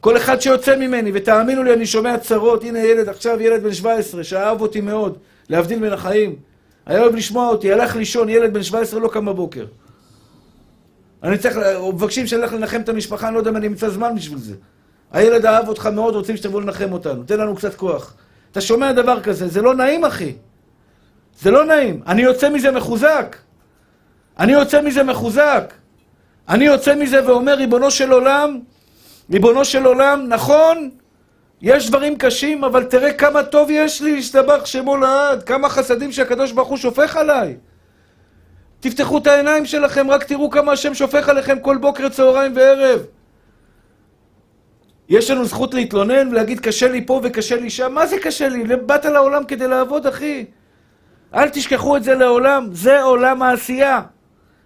[0.00, 4.24] כל אחד שיוצא ממני, ותאמינו לי, אני שומע צרות, הנה ילד, עכשיו ילד בן 17,
[4.24, 6.36] שאהב אותי מאוד, להבדיל בין החיים.
[6.86, 9.64] היה אוהב לשמוע אותי, הלך לישון, ילד בן 17 לא קם בבוקר.
[11.22, 11.58] אני צריך,
[11.94, 14.54] מבקשים שאני אלך לנחם את המשפחה, אני לא יודע אם אני אמצא זמן בשביל זה.
[15.12, 18.14] הילד אהב אותך מאוד, רוצים שתבוא לנחם אותנו, תן לנו קצת כוח.
[18.52, 20.32] אתה שומע דבר כזה, זה לא נעים, אחי.
[21.40, 22.02] זה לא נעים.
[22.06, 23.36] אני יוצא מזה מחוזק.
[24.38, 25.74] אני יוצא מזה מחוזק.
[26.48, 28.60] אני יוצא מזה ואומר, ריבונו של עולם,
[29.30, 30.90] ריבונו של עולם, נכון,
[31.62, 36.52] יש דברים קשים, אבל תראה כמה טוב יש לי, השתבח שמו לעד, כמה חסדים שהקדוש
[36.52, 37.56] ברוך הוא שופך עליי.
[38.80, 43.00] תפתחו את העיניים שלכם, רק תראו כמה השם שופך עליכם כל בוקר, צהריים וערב.
[45.12, 48.76] יש לנו זכות להתלונן ולהגיד קשה לי פה וקשה לי שם, מה זה קשה לי?
[48.76, 50.44] באת לעולם כדי לעבוד, אחי.
[51.34, 54.00] אל תשכחו את זה לעולם, זה עולם העשייה.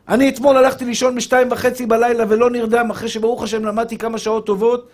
[0.08, 4.46] אני אתמול הלכתי לישון בשתיים וחצי בלילה ולא נרדם, אחרי שברוך השם למדתי כמה שעות
[4.46, 4.88] טובות,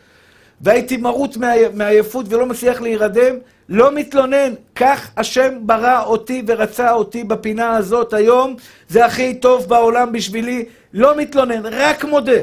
[0.60, 1.36] והייתי מרוט
[1.74, 3.34] מעייפות ולא מצליח להירדם,
[3.68, 4.54] לא מתלונן.
[4.74, 8.56] כך השם ברא אותי ורצה אותי בפינה הזאת היום,
[8.88, 12.40] זה הכי טוב בעולם בשבילי, לא מתלונן, רק מודה.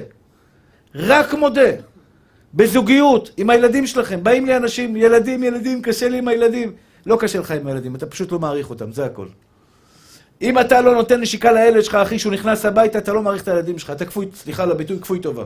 [0.95, 1.69] רק מודה.
[2.53, 6.73] בזוגיות, עם הילדים שלכם, באים לי אנשים, ילדים, ילדים, קשה לי עם הילדים.
[7.05, 9.25] לא קשה לך עם הילדים, אתה פשוט לא מעריך אותם, זה הכל.
[10.41, 13.47] אם אתה לא נותן נשיקה לילד שלך, אחי, שהוא נכנס הביתה, אתה לא מעריך את
[13.47, 13.89] הילדים שלך.
[13.89, 15.43] אתה כפוי, סליחה על הביטוי, כפוי טובה.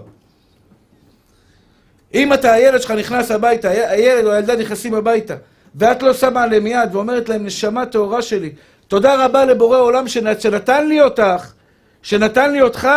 [2.14, 5.36] אם אתה, הילד שלך נכנס הביתה, הילד או הילדה נכנסים הביתה,
[5.76, 8.52] ואת לא שמה עליהם יד ואומרת להם, נשמה טהורה שלי,
[8.88, 11.54] תודה רבה לבורא עולם שנת, שנתן לי אותך,
[12.02, 12.90] שנתן לי אותך,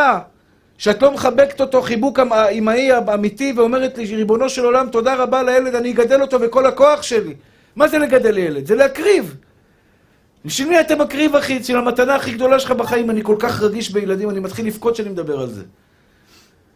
[0.78, 2.18] שאת לא מחבקת אותו חיבוק
[2.52, 7.02] אמהי אמיתי ואומרת לי, ריבונו של עולם, תודה רבה לילד, אני אגדל אותו בכל הכוח
[7.02, 7.34] שלי.
[7.76, 8.66] מה זה לגדל ילד?
[8.66, 9.36] זה להקריב.
[10.44, 11.58] בשביל מי אתה מקריב, אחי?
[11.58, 13.10] בשביל המתנה הכי גדולה שלך בחיים.
[13.10, 15.62] אני כל כך רגיש בילדים, אני מתחיל לבכות כשאני מדבר על זה.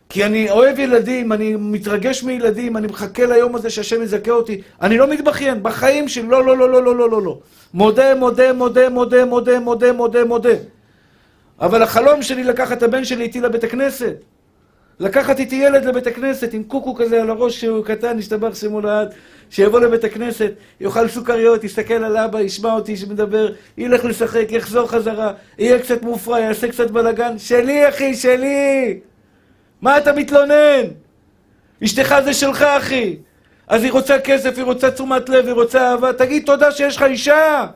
[0.08, 4.60] כי אני אוהב ילדים, אני מתרגש מילדים, אני מחכה ליום הזה שהשם יזכה אותי.
[4.82, 7.22] אני לא מתבכיין, בחיים שלי, לא, לא, לא, לא, לא, לא, לא.
[7.22, 7.38] לא.
[7.74, 10.54] מודה, מודה, מודה, מודה, מודה, מודה, מודה, מודה.
[11.60, 14.14] אבל החלום שלי לקחת את הבן שלי איתי לבית הכנסת.
[15.00, 19.14] לקחת איתי ילד לבית הכנסת עם קוקו כזה על הראש שהוא קטן, השתבח שמו לעד,
[19.50, 25.32] שיבוא לבית הכנסת, יאכל סוכריות, יסתכל על אבא, ישמע אותי שמדבר, ילך לשחק, יחזור חזרה,
[25.58, 27.38] יהיה קצת מופרע, יעשה קצת בלאגן.
[27.38, 29.00] שלי, אחי, שלי!
[29.82, 30.84] מה אתה מתלונן?
[31.84, 33.16] אשתך זה שלך, אחי.
[33.68, 36.12] אז היא רוצה כסף, היא רוצה תשומת לב, היא רוצה אהבה.
[36.12, 37.66] תגיד תודה שיש לך אישה.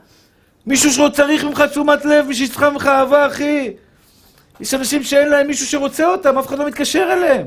[0.66, 3.72] מישהו שצריך ממך תשומת לב, מישהו שצריך ממך אהבה, אחי.
[4.60, 7.46] יש אנשים שאין להם מישהו שרוצה אותם, אף אחד לא מתקשר אליהם.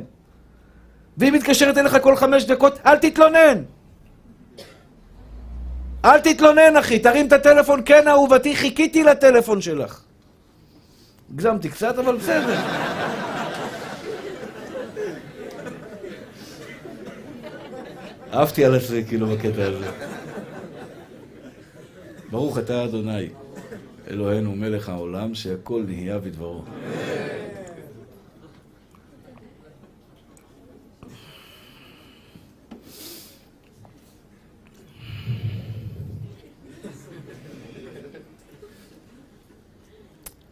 [1.18, 3.64] והיא מתקשרת אליך כל חמש דקות, אל תתלונן.
[6.06, 10.02] אל תתלונן, אחי, תרים את הטלפון, כן, אהובתי, חיכיתי לטלפון שלך.
[11.34, 12.56] הגזמתי קצת, אבל בסדר.
[18.34, 19.88] אהבתי על עצמי, כאילו, בקטע הזה.
[22.32, 23.30] ברוך אתה אדוני,
[24.08, 26.64] אלוהינו מלך העולם, שהכל נהיה בדברו.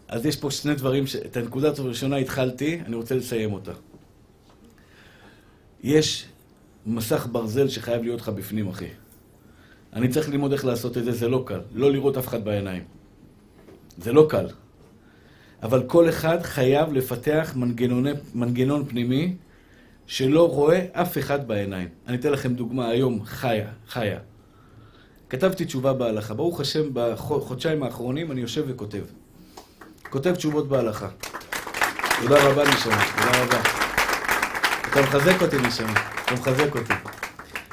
[0.07, 1.15] אז יש פה שני דברים, ש...
[1.15, 3.71] את הנקודה הראשונה התחלתי, אני רוצה לסיים אותה.
[5.83, 6.25] יש
[6.85, 8.89] מסך ברזל שחייב להיות לך בפנים, אחי.
[9.95, 11.59] אני צריך ללמוד איך לעשות את זה, זה לא קל.
[11.73, 12.83] לא לראות אף אחד בעיניים.
[13.97, 14.47] זה לא קל.
[15.63, 19.35] אבל כל אחד חייב לפתח מנגנוני, מנגנון פנימי
[20.07, 21.87] שלא רואה אף אחד בעיניים.
[22.07, 24.19] אני אתן לכם דוגמה היום, חיה, חיה.
[25.29, 26.33] כתבתי תשובה בהלכה.
[26.33, 29.03] ברוך השם, בחודשיים האחרונים אני יושב וכותב.
[30.09, 31.09] כותב תשובות בהלכה.
[32.21, 33.61] תודה רבה, נשמה, תודה רבה.
[34.91, 35.93] אתה מחזק אותי, נשמה,
[36.25, 36.93] אתה מחזק אותי.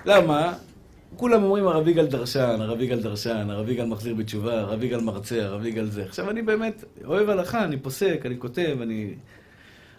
[0.05, 0.53] למה?
[1.17, 5.45] כולם אומרים הרב יגאל דרשן, הרב יגאל דרשן, הרב יגאל מחזיר בתשובה, הרב יגאל מרצה,
[5.45, 6.05] הרב יגאל זה.
[6.05, 9.15] עכשיו אני באמת אוהב הלכה, אני פוסק, אני כותב, אני...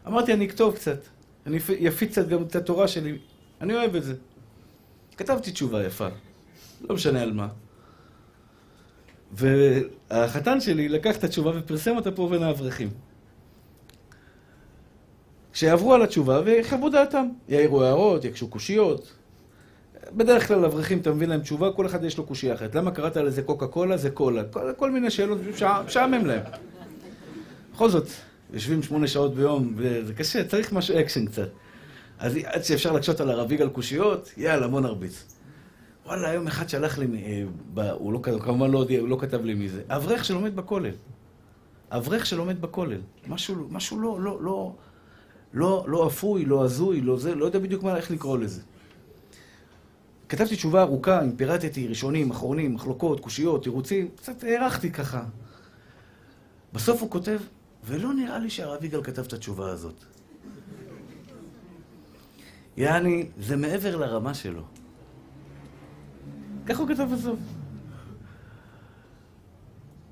[0.07, 0.99] אמרתי, אני אכתוב קצת.
[1.45, 3.17] אני אפיץ קצת גם את התורה שלי.
[3.61, 4.13] אני אוהב את זה.
[5.17, 6.07] כתבתי תשובה יפה.
[6.89, 7.47] לא משנה על מה.
[9.31, 12.89] והחתן שלי לקח את התשובה ופרסם אותה פה בין האברכים.
[15.53, 17.27] שיעברו על התשובה ויחוו דעתם.
[17.47, 19.13] יעירו הערות, יקשו קושיות.
[20.15, 22.75] בדרך כלל אברכים, אתה מביא להם תשובה, כל אחד יש לו קושייה אחרת.
[22.75, 23.97] למה קראת לזה קוקה קולה?
[23.97, 24.43] זה קולה.
[24.43, 25.37] כל, כל מיני שאלות,
[25.85, 26.41] משעמם להם.
[27.73, 28.07] בכל זאת,
[28.53, 31.49] יושבים שמונה שעות ביום, וזה קשה, צריך משהו אקשן קצת.
[32.19, 35.35] אז עד שאפשר להקשות על הרב יגאל קושיות, יאללה, בוא נרביץ.
[36.05, 37.07] וואלה, יום אחד שלח לי,
[37.77, 40.91] אה, הוא לא, כמובן לא, הוא לא כתב לי מי זה, אברך שלומד בכולל.
[41.91, 43.01] אברך שלומד בכולל.
[43.27, 44.73] משהו, משהו לא, לא, לא,
[45.53, 48.61] לא, לא אפוי, לא הזוי, לא זה, לא יודע בדיוק מה, איך לקרוא לזה.
[50.33, 55.23] כתבתי תשובה ארוכה, אם פירטתי ראשונים, אחרונים, מחלוקות, קושיות, תירוצים, קצת הארכתי ככה.
[56.73, 57.39] בסוף הוא כותב,
[57.83, 60.03] ולא נראה לי שהרב יגאל כתב את התשובה הזאת.
[62.77, 64.61] יעני, זה מעבר לרמה שלו.
[66.65, 67.39] ככה הוא כתב בסוף.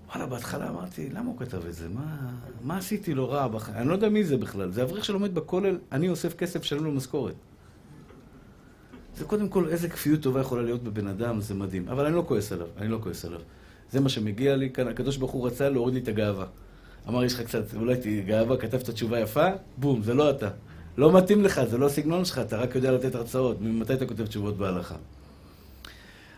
[0.09, 1.89] וואלה, בהתחלה אמרתי, למה הוא כתב את זה?
[1.89, 2.31] מה,
[2.61, 3.77] מה עשיתי לו רע בחיים?
[3.77, 4.71] אני לא יודע מי זה בכלל.
[4.71, 7.35] זה אברך שלומד בכולל, אני אוסף כסף, שלם לו משכורת.
[9.17, 11.87] זה קודם כל, איזה כפיות טובה יכולה להיות בבן אדם, זה מדהים.
[11.89, 13.39] אבל אני לא כועס עליו, אני לא כועס עליו.
[13.91, 16.45] זה מה שמגיע לי כאן, הקדוש ברוך הוא רצה להוריד לי את הגאווה.
[17.07, 19.47] אמר, יש לך קצת, אולי תהיה גאווה, כתבת תשובה יפה,
[19.77, 20.49] בום, זה לא אתה.
[20.97, 23.61] לא מתאים לך, זה לא הסגנון שלך, אתה רק יודע לתת הרצאות.
[23.61, 24.95] ממתי אתה כותב תשובות בהלכה?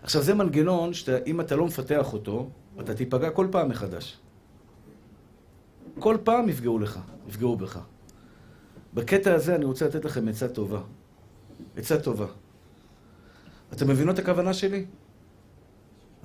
[0.04, 4.18] עכשיו, זה מנגנון שאם אתה לא מפתח אותו, אתה תיפגע כל פעם מחדש.
[6.00, 7.80] כל פעם יפגעו לך, יפגעו בך.
[8.94, 10.82] בקטע הזה אני רוצה לתת לכם עצה טובה.
[11.78, 12.26] עצה טובה.
[13.74, 14.86] אתם מבינות את הכוונה שלי?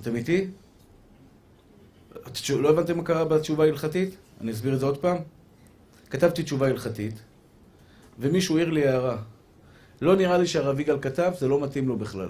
[0.01, 0.47] אתם איתי?
[2.59, 4.17] לא הבנתם מה קרה בתשובה ההלכתית?
[4.41, 5.17] אני אסביר את זה עוד פעם.
[6.11, 7.15] כתבתי תשובה הלכתית,
[8.19, 9.17] ומישהו העיר לי הערה.
[10.01, 12.29] לא נראה לי שהרב יגאל כתב, זה לא מתאים לו בכלל.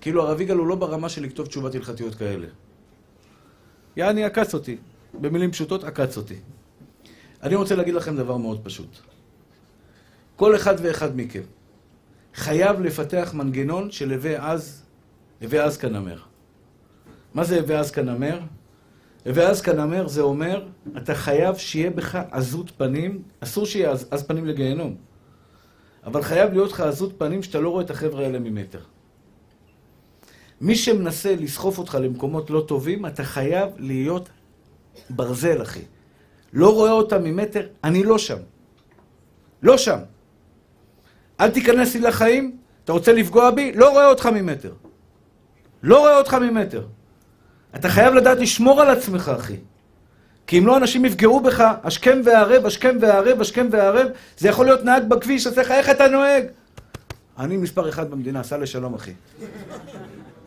[0.00, 2.46] כאילו הרב יגאל הוא לא ברמה של לכתוב תשובות הלכתיות כאלה.
[3.96, 4.76] יעני עקץ אותי.
[5.20, 6.36] במילים פשוטות, עקץ אותי.
[7.42, 8.98] אני רוצה להגיד לכם דבר מאוד פשוט.
[10.36, 11.42] כל אחד ואחד מכם
[12.34, 14.82] חייב לפתח מנגנון של הווה אז,
[15.42, 16.18] הווה אז כנמר.
[17.34, 18.40] מה זה הווה אז כנמר?
[19.26, 24.22] הווה אז כנמר זה אומר, אתה חייב שיהיה בך עזות פנים, אסור שיהיה עז, עז
[24.22, 24.96] פנים לגיהנום,
[26.04, 28.80] אבל חייב להיות לך עזות פנים שאתה לא רואה את החבר'ה האלה ממטר.
[30.60, 34.28] מי שמנסה לסחוף אותך למקומות לא טובים, אתה חייב להיות
[35.10, 35.82] ברזל, אחי.
[36.52, 38.38] לא רואה אותם ממטר, אני לא שם.
[39.62, 39.98] לא שם.
[41.42, 43.72] אל תיכנס לי לחיים, אתה רוצה לפגוע בי?
[43.74, 44.72] לא רואה אותך ממטר.
[45.82, 46.86] לא רואה אותך ממטר.
[47.74, 49.56] אתה חייב לדעת לשמור על עצמך, אחי.
[50.46, 54.06] כי אם לא, אנשים יפגעו בך, השכם והערב, השכם והערב, השכם והערב,
[54.38, 56.44] זה יכול להיות נהג בכביש, עושה לך, איך אתה נוהג?
[57.38, 59.12] אני מספר אחד במדינה, סע לשלום, אחי.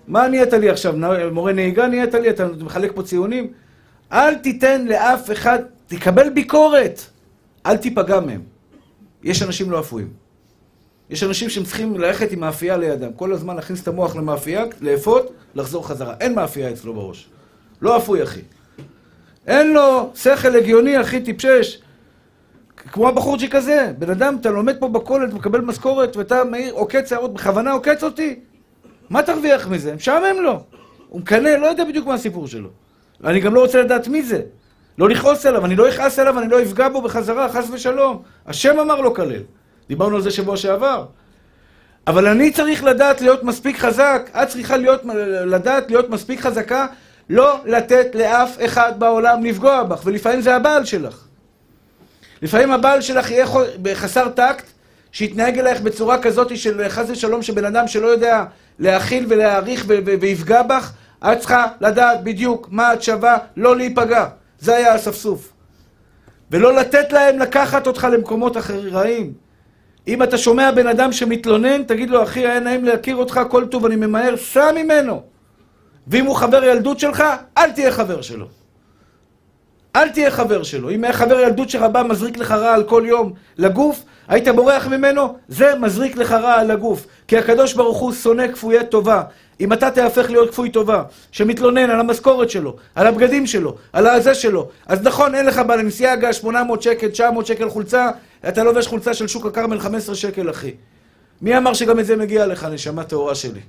[0.08, 0.94] מה נהיית לי עכשיו?
[1.32, 2.30] מורה נהיגה נהיית לי?
[2.30, 3.52] אתה מחלק פה ציונים?
[4.12, 7.02] אל תיתן לאף אחד, תקבל ביקורת.
[7.66, 8.42] אל תיפגע מהם.
[9.24, 10.25] יש אנשים לא אפויים.
[11.10, 13.14] יש אנשים שהם צריכים ללכת עם מאפייה לידם.
[13.14, 16.14] כל הזמן להכניס את המוח למאפייה, לאפות, לחזור חזרה.
[16.20, 17.30] אין מאפייה אצלו בראש.
[17.82, 18.42] לא אפוי, אחי.
[19.48, 21.82] אין לו שכל הגיוני, אחי, טיפשש.
[22.92, 23.92] כמו הבחורצ'יק הזה.
[24.00, 28.04] בן אדם, אתה לומד פה בכולל, אתה מקבל משכורת, ואתה מעיר, עוקץ הערות, בכוונה עוקץ
[28.04, 28.40] אותי?
[29.10, 29.96] מה תרוויח מזה?
[29.96, 30.60] משעמם לו.
[31.10, 32.70] הוא מקנא, לא יודע בדיוק מה הסיפור שלו.
[33.22, 34.42] ואני גם לא רוצה לדעת מי זה.
[34.98, 38.22] לא לכעוס עליו, אני לא אכעס עליו, אני לא אפגע בו בחזרה, חס ושלום.
[38.46, 39.42] השם אמר לו כלל.
[39.88, 41.06] דיברנו על זה שבוע שעבר.
[42.08, 45.02] אבל אני צריך לדעת להיות מספיק חזק, את צריכה להיות,
[45.46, 46.88] לדעת להיות מספיק חזקה,
[47.30, 51.24] לא לתת לאף אחד בעולם לפגוע בך, ולפעמים זה הבעל שלך.
[52.42, 53.46] לפעמים הבעל שלך יהיה
[53.94, 54.66] חסר טקט,
[55.12, 58.46] שיתנהג אלייך בצורה כזאת של חס ושלום, שבן אדם שלא יודע
[58.80, 60.92] להכיל ולהעריך ויפגע בך,
[61.24, 64.28] את צריכה לדעת בדיוק מה את שווה, לא להיפגע.
[64.60, 65.54] זה היה הספסוף.
[66.52, 69.45] ולא לתת להם לקחת אותך למקומות אחרים.
[70.08, 73.86] אם אתה שומע בן אדם שמתלונן, תגיד לו, אחי, היה נעים להכיר אותך, כל טוב,
[73.86, 75.22] אני ממהר, סע ממנו.
[76.08, 77.24] ואם הוא חבר ילדות שלך,
[77.58, 78.46] אל תהיה חבר שלו.
[79.96, 80.90] אל תהיה חבר שלו.
[80.90, 85.38] אם היה חבר ילדות שלך בא מזריק לך רעל כל יום לגוף, היית בורח ממנו,
[85.48, 87.08] זה מזריק לך רעל לגוף.
[87.28, 89.24] כי הקדוש ברוך הוא שונא כפויי טובה.
[89.60, 94.34] אם אתה תהפך להיות כפוי טובה, שמתלונן על המשכורת שלו, על הבגדים שלו, על הזה
[94.34, 98.10] שלו, אז נכון, אין לך בלנסיאגה 800 שקל, 900 שקל חולצה,
[98.48, 100.72] אתה לובש חולצה של שוק הכרמל 15 שקל, אחי.
[101.42, 103.60] מי אמר שגם את זה מגיע לך, נשמה טהורה שלי?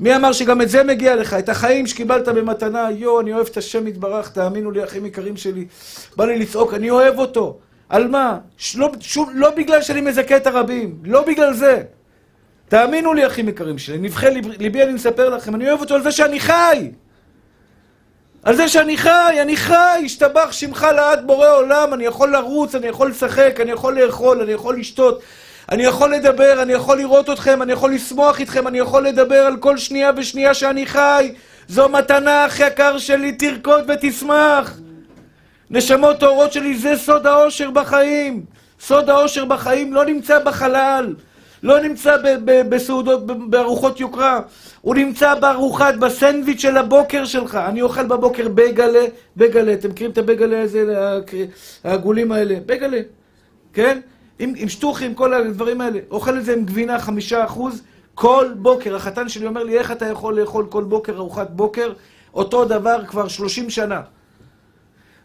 [0.00, 1.34] מי אמר שגם את זה מגיע לך?
[1.34, 5.66] את החיים שקיבלת במתנה, יואו, אני אוהב את השם יתברך, תאמינו לי, אחים יקרים שלי.
[6.16, 7.58] בא לי לצעוק, אני אוהב אותו.
[7.88, 8.38] על מה?
[8.76, 11.82] לא, שום, לא בגלל שאני מזכה את הרבים, לא בגלל זה.
[12.68, 16.02] תאמינו לי, אחים יקרים שלי, נבחי ליב, ליבי אני מספר לכם, אני אוהב אותו על
[16.02, 16.90] זה שאני חי!
[18.46, 22.86] על זה שאני חי, אני חי, השתבח שמך לעד בורא עולם, אני יכול לרוץ, אני
[22.86, 25.20] יכול לשחק, אני יכול לאכול, אני יכול לשתות,
[25.72, 29.56] אני יכול לדבר, אני יכול לראות אתכם, אני יכול לשמוח איתכם, אני יכול לדבר על
[29.56, 31.32] כל שנייה ושנייה שאני חי.
[31.68, 34.78] זו מתנה, אח יקר שלי, תרקוד ותשמח.
[35.70, 38.44] נשמות טהורות שלי, זה סוד האושר בחיים.
[38.80, 41.14] סוד האושר בחיים לא נמצא בחלל.
[41.62, 44.40] לא נמצא בסעודות, בארוחות יוקרה,
[44.80, 47.54] הוא נמצא בארוחת, בסנדוויץ' של הבוקר שלך.
[47.54, 49.04] אני אוכל בבוקר בגלה,
[49.36, 50.94] בגלה, אתם מכירים את הבגלה הזה,
[51.84, 52.56] העגולים האלה?
[52.66, 53.00] בגלה,
[53.72, 54.00] כן?
[54.38, 55.98] עם, עם שטוחים, כל הדברים האלה.
[56.10, 57.82] אוכל את זה עם גבינה חמישה אחוז,
[58.14, 58.96] כל בוקר.
[58.96, 61.92] החתן שלי אומר לי, איך אתה יכול לאכול כל בוקר ארוחת בוקר?
[62.34, 64.00] אותו דבר כבר שלושים שנה.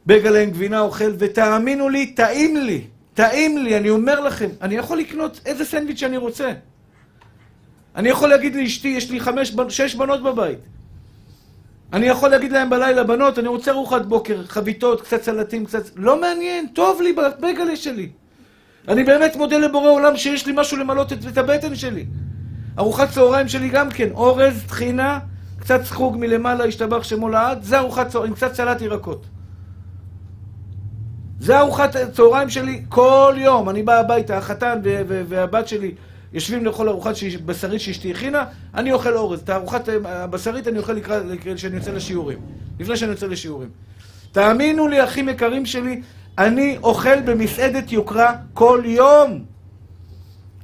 [0.05, 2.87] בגלה עם גבינה אוכל, ותאמינו לי, טעים לי.
[3.21, 6.51] טעים לי, אני אומר לכם, אני יכול לקנות איזה סנדוויץ' שאני רוצה.
[7.95, 10.59] אני יכול להגיד לאשתי, יש לי חמש, שש בנות בבית.
[11.93, 15.83] אני יכול להגיד להם בלילה, בנות, אני רוצה ארוחת בוקר, חביתות, קצת סלטים, קצת...
[15.95, 18.09] לא מעניין, טוב לי בבגלה שלי.
[18.87, 22.05] אני באמת מודה לבורא עולם שיש לי משהו למלות את, את הבטן שלי.
[22.79, 25.19] ארוחת צהריים שלי גם כן, אורז, טחינה,
[25.59, 29.25] קצת סחוג מלמעלה, השתבח שמו לעד, זה ארוחת צהריים, קצת סלט ירקות.
[31.41, 33.69] זה ארוחת הצהריים שלי כל יום.
[33.69, 35.91] אני בא הביתה, החתן והבת שלי
[36.33, 37.13] יושבים לאכול ארוחת
[37.45, 39.39] בשרית שאשתי הכינה, אני אוכל אורז.
[39.39, 40.93] את הארוחת הבשרית אני אוכל
[41.55, 42.37] כשאני יוצא לשיעורים.
[42.79, 43.69] לפני שאני יוצא לשיעורים.
[44.31, 46.01] תאמינו לי, אחים יקרים שלי,
[46.37, 49.43] אני אוכל במסעדת יוקרה כל יום.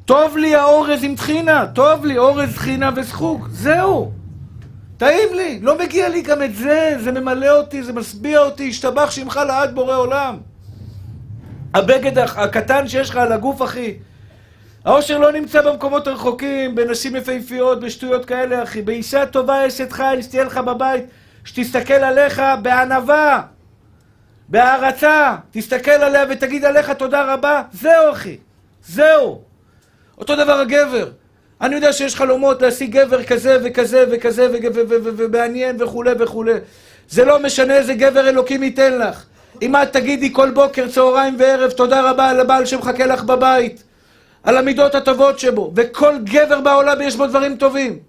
[0.06, 4.12] טוב לי האורז עם טחינה, טוב לי אורז, טחינה וסחוג, זהו.
[4.98, 9.12] טעים לי, לא מגיע לי גם את זה, זה ממלא אותי, זה משביע אותי, השתבח
[9.12, 10.38] שמך לעד בורא עולם.
[11.78, 13.94] הבגד הקטן שיש לך על הגוף, אחי.
[14.86, 18.82] האושר לא נמצא במקומות הרחוקים, בנשים יפהפיות, בשטויות כאלה, אחי.
[18.82, 21.06] באישה טובה אשת חיל, שתהיה לך בבית,
[21.46, 23.42] שתסתכל עליך בענווה,
[24.50, 25.36] בהערצה.
[25.52, 27.62] תסתכל עליה ותגיד עליך תודה רבה.
[27.74, 28.38] זהו, אחי.
[28.88, 29.42] זהו.
[30.18, 31.10] אותו דבר הגבר.
[31.62, 34.48] אני יודע שיש חלומות להשיג גבר כזה וכזה וכזה
[35.18, 36.54] ומעניין וכולי וכולי.
[37.10, 39.26] זה לא משנה איזה גבר אלוקים ייתן לך.
[39.62, 43.84] אם את תגידי כל בוקר, צהריים וערב, תודה רבה על הבעל שמחכה לך בבית,
[44.44, 48.00] על המידות הטובות שבו, וכל גבר בעולם יש בו דברים טובים.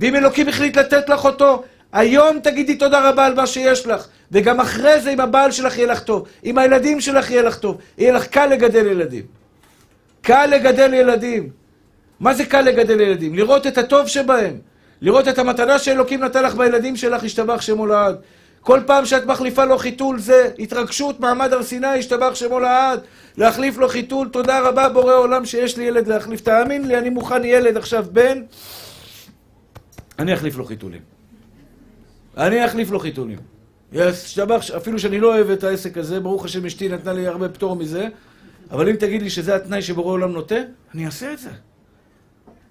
[0.00, 4.06] ואם אלוקים החליט לתת לך אותו, היום תגידי תודה רבה על מה שיש לך.
[4.32, 7.78] וגם אחרי זה, אם הבעל שלך יהיה לך טוב, אם הילדים שלך יהיה לך טוב,
[7.98, 9.22] יהיה לך קל לגדל ילדים.
[10.22, 11.48] קל לגדל ילדים.
[12.20, 13.34] מה זה קל לגדל ילדים?
[13.34, 14.58] לראות את הטוב שבהם.
[15.00, 18.16] לראות את המתנה שאלוקים נתן לך בילדים שלך, השתבח שמו לעד.
[18.60, 23.00] כל פעם שאת מחליפה לו חיתול זה התרגשות מעמד הר סיני, השתבח שמו לעד.
[23.36, 26.40] להחליף לו חיתול, תודה רבה בורא עולם שיש לי ילד להחליף.
[26.40, 28.42] תאמין לי, אני מוכן ילד עכשיו בן,
[30.18, 31.00] אני אחליף לו חיתולים.
[32.36, 33.38] אני אחליף לו חיתולים.
[33.92, 37.76] השתבח, אפילו שאני לא אוהב את העסק הזה, ברוך השם אשתי נתנה לי הרבה פטור
[37.76, 38.08] מזה,
[38.70, 40.62] אבל אם תגיד לי שזה התנאי שבורא עולם נותן,
[40.94, 41.50] אני אעשה את זה.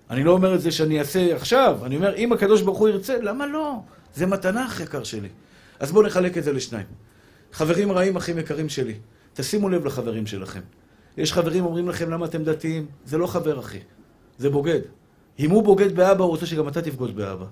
[0.09, 3.17] אני לא אומר את זה שאני אעשה עכשיו, אני אומר, אם הקדוש ברוך הוא ירצה,
[3.21, 3.73] למה לא?
[4.15, 5.29] זה מתנה, אחי יקר שלי.
[5.79, 6.85] אז בואו נחלק את זה לשניים.
[7.51, 8.95] חברים רעים, אחים יקרים שלי,
[9.33, 10.61] תשימו לב לחברים שלכם.
[11.17, 13.79] יש חברים אומרים לכם למה אתם דתיים, זה לא חבר אחי,
[14.37, 14.79] זה בוגד.
[15.39, 17.45] אם הוא בוגד באבא, הוא רוצה שגם אתה תבגוד באבא.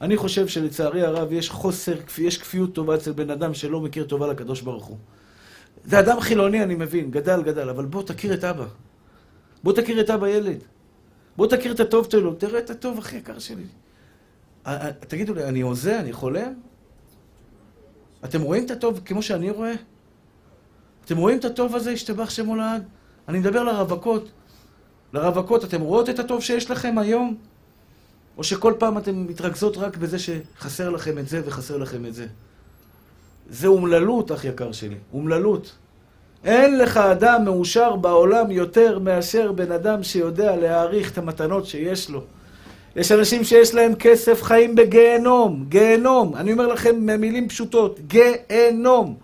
[0.00, 4.26] אני חושב שלצערי הרב יש חוסר, יש כפיות טובה אצל בן אדם שלא מכיר טובה
[4.26, 4.96] לקדוש ברוך הוא.
[5.84, 8.66] זה אדם חילוני, אני מבין, גדל, גדל, אבל בוא תכיר את אבא.
[9.62, 10.58] בוא תכיר את אבא ילד.
[11.36, 13.64] בוא תכיר את הטוב שלו, תראה את הטוב הכי יקר שלי.
[15.00, 16.52] תגידו לי, אני הוזה, אני חולם?
[18.24, 19.72] אתם רואים את הטוב כמו שאני רואה?
[21.04, 22.84] אתם רואים את הטוב הזה, השתבח שמו לעד?
[23.28, 24.30] אני מדבר לרווקות.
[25.12, 27.36] לרווקות, אתם רואות את הטוב שיש לכם היום?
[28.36, 32.26] או שכל פעם אתן מתרכזות רק בזה שחסר לכם את זה וחסר לכם את זה?
[33.50, 34.96] זה אומללות, אח יקר שלי.
[35.12, 35.72] אומללות.
[36.44, 42.24] אין לך אדם מאושר בעולם יותר מאשר בן אדם שיודע להעריך את המתנות שיש לו.
[42.96, 46.36] יש אנשים שיש להם כסף חיים בגיהנום, גיהנום.
[46.36, 49.14] אני אומר לכם במילים פשוטות, גיהנום.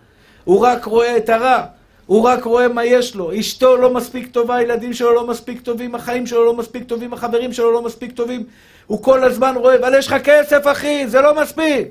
[0.43, 1.63] הוא רק רואה את הרע.
[2.05, 3.39] הוא רק רואה מה יש לו.
[3.39, 7.53] אשתו לא מספיק טובה, הילדים שלו לא מספיק טובים, החיים שלו לא מספיק טובים, החברים
[7.53, 8.43] שלו לא מספיק טובים.
[8.87, 11.87] הוא כל הזמן רואה, אבל יש לך כסף, אחי, זה לא מספיק.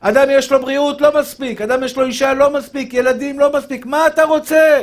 [0.00, 1.60] אדם יש לו בריאות, לא מספיק.
[1.60, 2.94] אדם יש לו אישה, לא מספיק.
[2.94, 3.86] ילדים, לא מספיק.
[3.86, 4.80] מה אתה רוצה?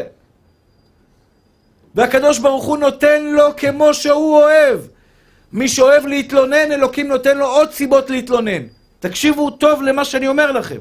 [1.96, 4.80] והקדוש ברוך הוא נותן לו כמו שהוא אוהב.
[5.54, 8.64] מי שאוהב להתלונן, אלוקים נותן לו עוד סיבות להתלונן.
[9.00, 10.80] תקשיבו טוב למה שאני אומר לכם.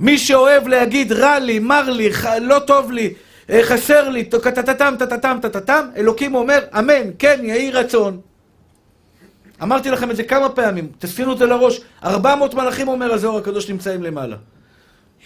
[0.00, 2.26] מי שאוהב להגיד רע לי, מר לי, ח...
[2.26, 3.14] לא טוב לי,
[3.50, 8.20] אה, חסר לי, טטטם, טטטם, טטטם, אלוקים אומר, אמן, כן, יהי רצון.
[9.62, 11.80] אמרתי לכם את זה כמה פעמים, תספינו את זה לראש.
[12.04, 14.36] 400 מלאכים אומר הזוהר הקדוש נמצאים למעלה.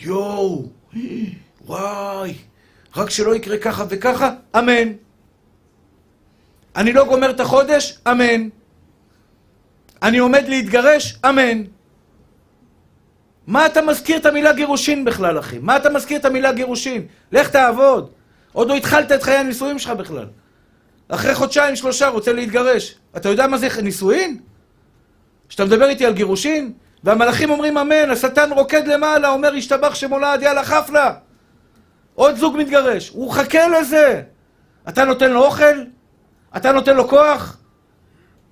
[0.00, 0.64] יואו,
[1.66, 2.34] וואי,
[2.96, 4.92] רק שלא יקרה ככה וככה, אמן.
[6.76, 8.48] אני לא גומר את החודש, אמן.
[10.02, 11.62] אני עומד להתגרש, אמן.
[13.46, 15.58] מה אתה מזכיר את המילה גירושין בכלל, אחי?
[15.58, 17.06] מה אתה מזכיר את המילה גירושין?
[17.32, 18.10] לך תעבוד.
[18.52, 20.26] עוד לא התחלת את חיי הנישואים שלך בכלל.
[21.08, 22.94] אחרי חודשיים, שלושה, רוצה להתגרש.
[23.16, 24.40] אתה יודע מה זה נישואין?
[25.48, 26.72] כשאתה מדבר איתי על גירושין,
[27.04, 31.14] והמלאכים אומרים אמן, השטן רוקד למעלה, אומר השתבח שמולד, יאללה חפלה.
[32.14, 33.08] עוד זוג מתגרש.
[33.08, 34.22] הוא חכה לזה.
[34.88, 35.84] אתה נותן לו אוכל?
[36.56, 37.56] אתה נותן לו כוח?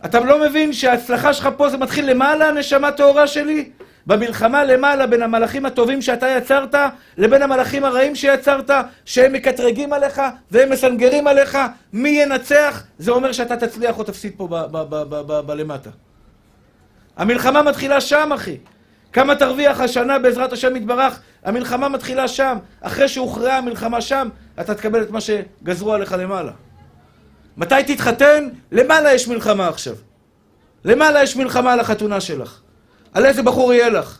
[0.05, 3.71] אתה לא מבין שההצלחה שלך פה זה מתחיל למעלה, נשמה טהורה שלי?
[4.07, 6.75] במלחמה למעלה בין המלאכים הטובים שאתה יצרת
[7.17, 8.71] לבין המלאכים הרעים שיצרת,
[9.05, 11.59] שהם מקטרגים עליך והם מסנגרים עליך,
[11.93, 12.85] מי ינצח?
[12.99, 14.49] זה אומר שאתה תצליח או תפסיד פה
[15.47, 15.91] בלמטה.
[17.17, 18.57] המלחמה מתחילה שם, אחי.
[19.13, 21.21] כמה תרוויח השנה בעזרת השם יתברך?
[21.45, 22.59] המלחמה מתחילה שם.
[22.81, 24.29] אחרי שהוכרעה המלחמה שם,
[24.61, 26.53] אתה תקבל את מה שגזרו עליך למעלה.
[27.59, 28.49] מתי תתחתן?
[28.73, 29.95] למעלה יש מלחמה עכשיו.
[30.85, 32.61] למעלה יש מלחמה על החתונה שלך.
[33.13, 34.19] על איזה בחור יהיה לך?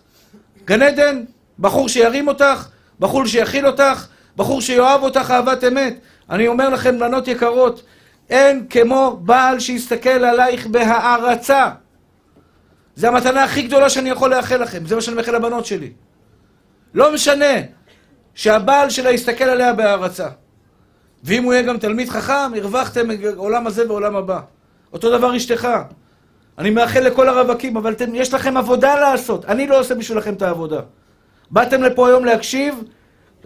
[0.65, 1.25] גן עדן?
[1.59, 2.69] בחור שירים אותך?
[3.01, 4.07] בחור שיכיל אותך?
[4.37, 5.99] בחור שיאהב אותך אהבת אמת?
[6.31, 7.83] אני אומר לכם, בנות יקרות,
[8.31, 11.71] אין כמו בעל שיסתכל עלייך בהערצה.
[12.97, 15.93] זו המתנה הכי גדולה שאני יכול לאחל לכם, זה מה שאני מאחל לבנות שלי.
[16.95, 17.55] לא משנה
[18.35, 20.29] שהבעל שלה יסתכל עליה בהערצה.
[21.25, 24.41] ואם הוא יהיה גם תלמיד חכם, הרווחתם עולם הזה ועולם הבא.
[24.93, 25.69] אותו דבר אשתך.
[26.59, 29.45] אני מאחל לכל הרווקים, אבל אתם, יש לכם עבודה לעשות.
[29.45, 30.81] אני לא עושה בשבילכם את העבודה.
[31.51, 32.85] באתם לפה היום להקשיב,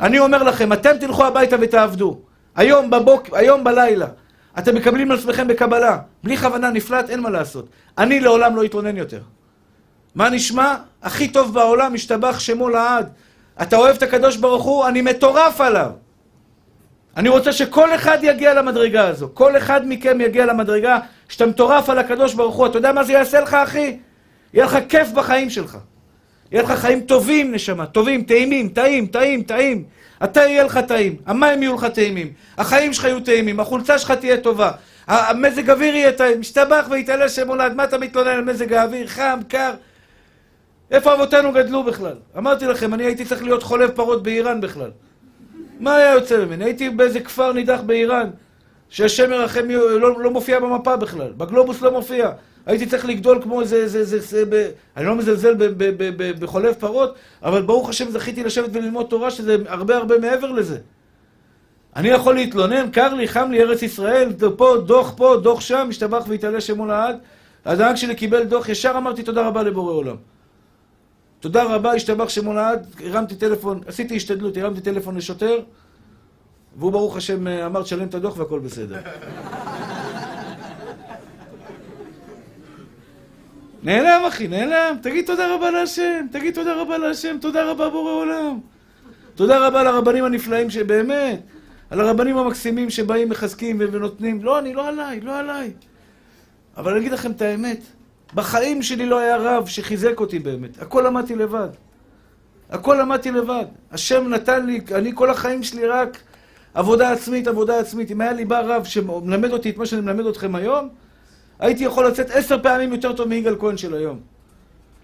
[0.00, 2.18] אני אומר לכם, אתם תלכו הביתה ותעבדו.
[2.56, 4.06] היום בבוק, היום בלילה.
[4.58, 5.98] אתם מקבלים על עצמכם בקבלה.
[6.24, 7.66] בלי כוונה נפלט, אין מה לעשות.
[7.98, 9.20] אני לעולם לא אתרונן יותר.
[10.14, 10.74] מה נשמע?
[11.02, 13.12] הכי טוב בעולם, משתבח שמו לעד.
[13.62, 14.86] אתה אוהב את הקדוש ברוך הוא?
[14.86, 15.90] אני מטורף עליו.
[17.16, 19.28] אני רוצה שכל אחד יגיע למדרגה הזו.
[19.34, 20.98] כל אחד מכם יגיע למדרגה
[21.28, 22.66] שאתה מטורף על הקדוש ברוך הוא.
[22.66, 23.98] אתה יודע מה זה יעשה לך, אחי?
[24.54, 25.78] יהיה לך כיף בחיים שלך.
[26.52, 27.86] יהיה לך חיים טובים, נשמה.
[27.86, 29.84] טובים, טעימים, טעים, טעים, טעים.
[30.24, 31.16] אתה יהיה לך טעים.
[31.26, 32.32] המים יהיו לך טעימים.
[32.58, 33.60] החיים שלך יהיו טעימים.
[33.60, 34.70] החולצה שלך תהיה טובה.
[35.06, 36.40] המזג האוויר יהיה טעים.
[36.40, 37.74] משתבח ויתעלה שם הולד.
[37.74, 39.06] מה אתה מתלונן על מזג האוויר?
[39.06, 39.74] חם, קר.
[40.90, 42.16] איפה אבותינו גדלו בכלל?
[42.38, 44.90] אמרתי לכם, אני הייתי צריך להיות חולב פרות באיראן בכלל.
[45.82, 46.64] מה היה יוצא ממני?
[46.64, 48.30] הייתי באיזה כפר נידח באיראן,
[48.88, 52.30] שהשם ירחם לא, לא מופיע במפה בכלל, בגלובוס לא מופיע.
[52.66, 54.70] הייתי צריך לגדול כמו איזה, איזה, איזה, איזה, ב...
[54.96, 55.54] אני לא מזלזל
[56.38, 60.78] בחולב פרות, אבל ברוך השם זכיתי לשבת וללמוד תורה שזה הרבה הרבה מעבר לזה.
[61.96, 66.24] אני יכול להתלונן, קר לי, חם לי, ארץ ישראל, פה, דוח פה, דוח שם, משתבח
[66.28, 67.16] ויתעלה שמו לעד.
[67.64, 70.16] הנהג שלי קיבל דוח, ישר אמרתי תודה רבה לבורא עולם.
[71.42, 75.58] תודה רבה, השתבח שמו לעד, הרמתי טלפון, עשיתי השתדלות, הרמתי טלפון לשוטר,
[76.76, 78.96] והוא ברוך השם אמר תשלם את הדוח והכל בסדר.
[83.82, 88.58] נעלם אחי, נעלם, תגיד תודה רבה להשם, תגיד תודה רבה להשם, תודה רבה בורא עולם.
[89.34, 91.40] תודה רבה לרבנים הנפלאים שבאמת,
[91.90, 94.44] על הרבנים המקסימים שבאים, מחזקים ונותנים.
[94.44, 95.70] לא, אני לא עליי, לא עליי.
[96.76, 97.80] אבל אני אגיד לכם את האמת,
[98.34, 100.82] בחיים שלי לא היה רב שחיזק אותי באמת.
[100.82, 101.68] הכל למדתי לבד.
[102.70, 103.64] הכל למדתי לבד.
[103.92, 106.18] השם נתן לי, אני כל החיים שלי רק
[106.74, 108.10] עבודה עצמית, עבודה עצמית.
[108.10, 110.88] אם היה לי בא רב שמלמד אותי את מה שאני מלמד אתכם היום,
[111.58, 114.20] הייתי יכול לצאת עשר פעמים יותר טוב מיגאל כהן של היום.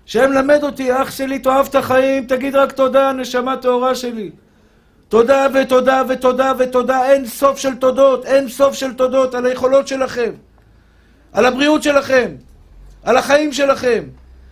[0.07, 4.31] שהם למד אותי, אח שלי, תאהב את החיים, תגיד רק תודה, נשמה טהורה שלי.
[5.09, 10.31] תודה ותודה ותודה ותודה, אין סוף של תודות, אין סוף של תודות על היכולות שלכם,
[11.33, 12.35] על הבריאות שלכם,
[13.09, 14.05] על החיים שלכם,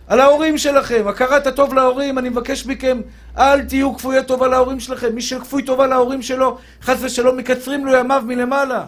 [0.07, 3.01] על ההורים שלכם, הכרת הטוב להורים, אני מבקש מכם,
[3.37, 5.15] אל תהיו כפויי טובה להורים שלכם.
[5.15, 8.85] מי שכפוי טובה להורים שלו, חס ושלום מקצרים לו ימיו מלמעלה.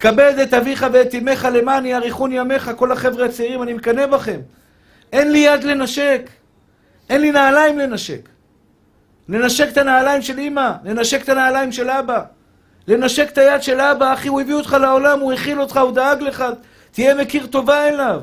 [0.00, 4.40] כבד את אביך ואת אמך למען יאריכון ימיך, כל החבר'ה הצעירים, אני מקנא בכם.
[5.12, 6.30] אין לי יד לנשק,
[7.10, 8.28] אין לי נעליים לנשק.
[9.28, 12.22] לנשק את הנעליים של אמא, לנשק את הנעליים של אבא.
[12.88, 16.22] לנשק את היד של אבא, אחי, הוא הביא אותך לעולם, הוא הכיל אותך, הוא דאג
[16.22, 16.44] לך,
[16.90, 18.20] תהיה מכיר טובה אליו.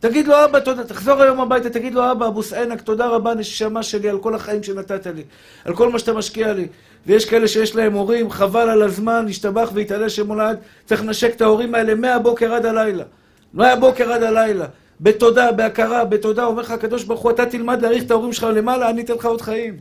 [0.00, 3.82] תגיד לו, אבא, תודה, תחזור היום הביתה, תגיד לו, אבא, אבו סענק, תודה רבה, נשמה
[3.82, 5.22] שלי, על כל החיים שנתת לי,
[5.64, 6.66] על כל מה שאתה משקיע לי.
[7.06, 11.74] ויש כאלה שיש להם הורים, חבל על הזמן, ישתבח ויתעלה שמולד, צריך לנשק את ההורים
[11.74, 13.04] האלה מהבוקר עד הלילה.
[13.52, 14.66] מהבוקר עד הלילה.
[15.00, 18.90] בתודה, בהכרה, בתודה, אומר לך הקדוש ברוך הוא, אתה תלמד להעריך את ההורים שלך למעלה,
[18.90, 19.76] אני אתן לך עוד חיים.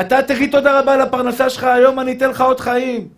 [0.00, 3.08] אתה תגיד תודה רבה לפרנסה שלך, היום אני אתן לך עוד חיים.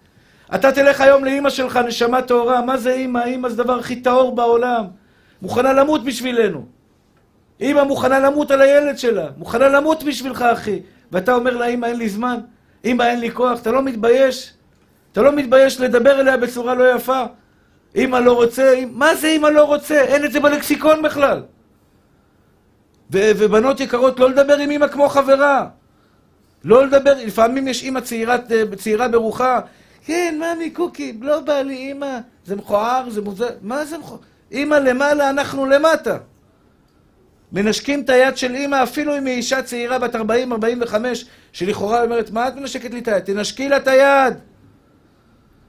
[0.54, 3.18] אתה תלך היום לאימא שלך, נשמה טהורה, מה זה אימא?
[3.24, 4.99] אימא זה הדבר הכי טהור בעולם.
[5.42, 6.66] מוכנה למות בשבילנו.
[7.60, 10.80] אימא מוכנה למות על הילד שלה, מוכנה למות בשבילך, אחי.
[11.12, 12.40] ואתה אומר לה, אימא, אין לי זמן,
[12.84, 14.52] אימא, אין לי כוח, אתה לא מתבייש?
[15.12, 17.22] אתה לא מתבייש לדבר אליה בצורה לא יפה?
[17.94, 18.92] אימא לא רוצה, אימא...
[18.92, 20.00] מה זה אימא לא רוצה?
[20.00, 21.42] אין את זה בלקסיקון בכלל.
[23.12, 25.66] ו- ובנות יקרות, לא לדבר עם אימא כמו חברה.
[26.64, 29.60] לא לדבר, לפעמים יש אימא צעירת, צעירה ברוחה,
[30.04, 34.18] כן, ממי, קוקי, לא בא לי, אימא, זה מכוער, זה מוזר, מה זה מכוער?
[34.52, 36.16] אימא למעלה, אנחנו למטה.
[37.52, 40.18] מנשקים את היד של אימא, אפילו אם היא אישה צעירה בת 40-45,
[41.52, 43.24] שלכאורה אומרת, מה את מנשקת לי את היד?
[43.24, 44.34] תנשקי לה את היד.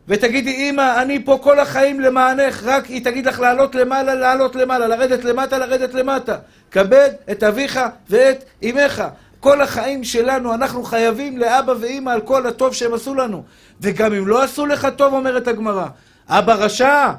[0.07, 4.87] ותגידי, אימא, אני פה כל החיים למענך, רק היא תגיד לך לעלות למעלה, לעלות למעלה,
[4.87, 6.37] לרדת למטה, לרדת למטה.
[6.71, 7.79] כבד את אביך
[8.09, 9.03] ואת אמך.
[9.39, 13.43] כל החיים שלנו, אנחנו חייבים לאבא ואימא על כל הטוב שהם עשו לנו.
[13.81, 15.87] וגם אם לא עשו לך טוב, אומרת הגמרא,
[16.29, 17.11] אבא רשע,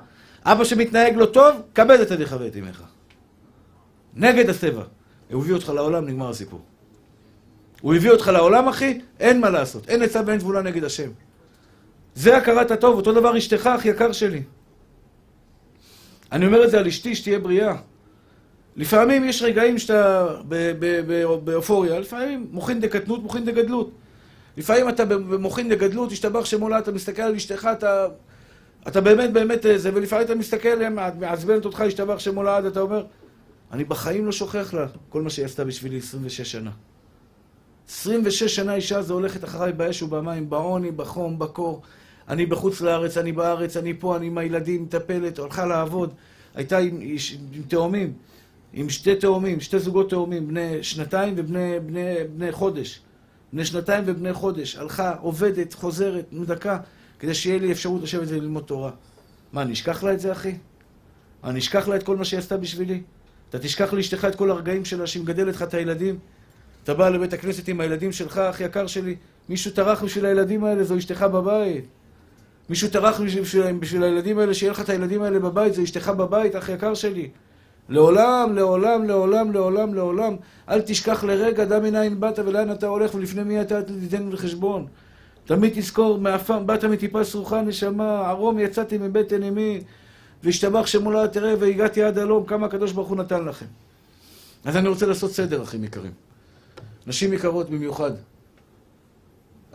[0.44, 2.82] אבא שמתנהג לא טוב, כבד את אביך ואת אמך.
[4.14, 4.82] נגד הטבע.
[5.32, 6.60] הוא הביא אותך לעולם, נגמר הסיפור.
[7.80, 9.88] הוא הביא אותך לעולם, אחי, אין מה לעשות.
[9.88, 11.10] אין עצה ואין תבונה נגד השם.
[12.14, 14.42] זה הכרת הטוב, אותו דבר אשתך, אח יקר שלי.
[16.32, 17.76] אני אומר את זה על אשתי, שתהיה בריאה.
[18.76, 20.26] לפעמים יש רגעים שאתה
[21.44, 23.90] באופוריה, לפעמים מוחין דקטנות, מוחין דגדלות.
[24.56, 28.06] לפעמים אתה במוחין דגדלות, השתבח שמולה, אתה מסתכל על אשתך, אתה,
[28.88, 33.04] אתה באמת באמת זה, ולפעמים אתה מסתכל, מעצבנת אותך, השתבח שמולה, אתה אומר,
[33.72, 36.70] אני בחיים לא שוכח לה כל מה שהיא עשתה בשבילי 26 שנה.
[37.88, 41.82] 26 שנה אישה הזו הולכת אחריי באש ובמים, בעוני, בחום, בקור.
[42.28, 46.14] אני בחוץ לארץ, אני בארץ, אני פה, אני עם הילדים, מטפלת, הולכה לעבוד.
[46.54, 47.00] הייתה עם,
[47.52, 48.12] עם תאומים,
[48.72, 53.00] עם שתי תאומים, שתי זוגות תאומים, בני שנתיים ובני בני, בני חודש.
[53.52, 54.76] בני שנתיים ובני חודש.
[54.76, 56.78] הלכה, עובדת, חוזרת, דקה,
[57.22, 58.90] כדי שיהיה לי אפשרות לשבת וללמוד תורה.
[59.52, 60.54] מה, אני אשכח לה את זה, אחי?
[61.44, 63.02] אני אשכח לה את כל מה שהיא עשתה בשבילי?
[63.50, 66.18] אתה תשכח לאשתך את כל הרגעים שלה שהיא מגדלת לך את הילדים?
[66.84, 69.16] אתה בא לבית הכנסת עם הילדים שלך, אח יקר שלי,
[69.48, 71.84] מישהו טרח בשביל הילדים האלה, זו אשתך בבית.
[72.68, 76.56] מישהו טרח בשביל, בשביל הילדים האלה, שיהיה לך את הילדים האלה בבית, זו אשתך בבית,
[76.56, 77.30] אח יקר שלי.
[77.88, 80.36] לעולם, לעולם, לעולם, לעולם, לעולם.
[80.68, 84.86] אל תשכח לרגע, דע מנין באת ולאן אתה הולך ולפני מי אתה תיתן חשבון.
[85.44, 89.80] תמיד תזכור, מעפם, באת מטיפה סרוחה נשמה, ערום יצאתי מבטן אמי,
[90.42, 93.66] והשתבח שמולה תראה והגעתי עד הלום, כמה הקדוש ברוך הוא נתן לכם.
[94.64, 96.12] אז אני רוצה לעשות סדר, אחים יקרים.
[97.06, 98.10] נשים יקרות במיוחד.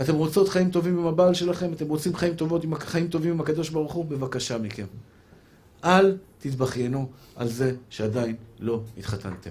[0.01, 1.73] אתם רוצות חיים טובים עם הבעל שלכם?
[1.73, 4.05] אתם רוצים חיים, טובות, חיים טובים עם הקדוש ברוך הוא?
[4.05, 4.85] בבקשה מכם.
[5.83, 9.49] אל תתבכיינו על זה שעדיין לא התחתנתם.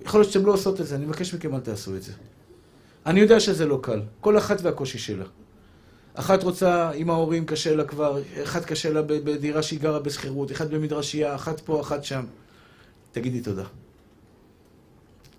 [0.00, 2.12] יכול להיות שאתם לא עושות את זה, אני מבקש מכם אל תעשו את זה.
[3.06, 5.24] אני יודע שזה לא קל, כל אחת והקושי שלה.
[6.14, 10.70] אחת רוצה עם ההורים, קשה לה כבר, אחת קשה לה בדירה שהיא גרה בשכירות, אחת
[10.70, 12.24] במדרשייה, אחת פה, אחת שם.
[13.12, 13.64] תגידי תודה.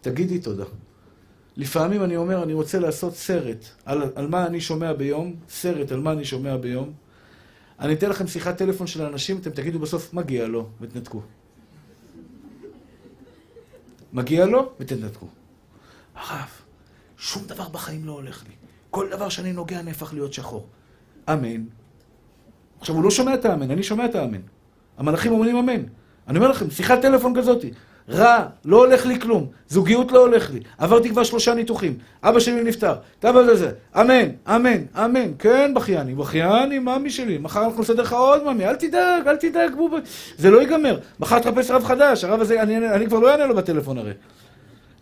[0.02, 0.66] תגידי תודה.
[1.58, 6.00] לפעמים אני אומר, אני רוצה לעשות סרט על, על מה אני שומע ביום, סרט על
[6.00, 6.94] מה אני שומע ביום.
[7.80, 11.22] אני אתן לכם שיחת טלפון של אנשים, אתם תגידו בסוף, מגיע לו, ותנתקו.
[14.14, 15.28] מגיע לו, ותנתקו.
[16.16, 16.50] הרב,
[17.18, 18.56] שום דבר בחיים לא הולך לי.
[18.90, 20.68] כל דבר שאני נוגע נהפך להיות שחור.
[21.30, 21.64] אמן.
[22.80, 24.42] עכשיו, הוא לא שומע את האמן, אני שומע את האמן.
[24.98, 25.84] המלאכים אומרים אמן.
[26.28, 27.72] אני אומר לכם, שיחת טלפון כזאתי.
[28.10, 32.64] רע, לא הולך לי כלום, זוגיות לא הולך לי, עברתי כבר שלושה ניתוחים, אבא שלי
[32.64, 38.14] נפטר, תבוא לזה, אמן, אמן, אמן, כן בכייני, בכייני, ממי שלי, מחר אנחנו נסדר לך
[38.14, 39.94] עוד ממי, אל תדאג, אל תדאג, בוב,
[40.38, 43.46] זה לא ייגמר, מחר תחפש רב חדש, הרב הזה, אני, אני, אני כבר לא אענה
[43.46, 44.12] לו בטלפון הרי.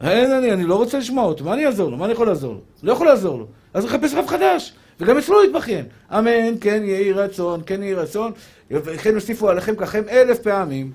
[0.01, 1.97] אין, אני, אני לא רוצה לשמוע אותו, מה אני אעזור לו?
[1.97, 2.59] מה אני יכול לעזור לו?
[2.83, 3.45] לא יכול לעזור לו.
[3.73, 5.85] אז יחפש רב חדש, וגם אצלו הוא יתבכיין.
[6.11, 8.31] אמן, כן יהי רצון, כן יהי רצון,
[8.71, 10.91] וכן יוסיפו עליכם ככם אלף פעמים.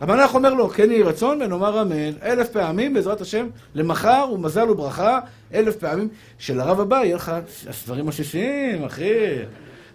[0.00, 5.20] המלאך אומר לו, כן יהי רצון, ונאמר אמן, אלף פעמים, בעזרת השם, למחר ומזל וברכה,
[5.54, 6.08] אלף פעמים,
[6.38, 7.32] שלרב הבא יהיה לך
[7.68, 9.12] הספרים עסיסיים, אחי.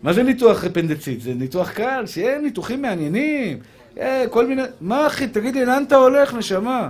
[0.03, 1.21] מה זה ניתוח אפנדצית?
[1.21, 3.59] זה ניתוח קל, שיהיה ניתוחים מעניינים,
[3.99, 4.61] אה, כל מיני...
[4.81, 6.89] מה אחי, תגיד לי, לאן אתה הולך, נשמה?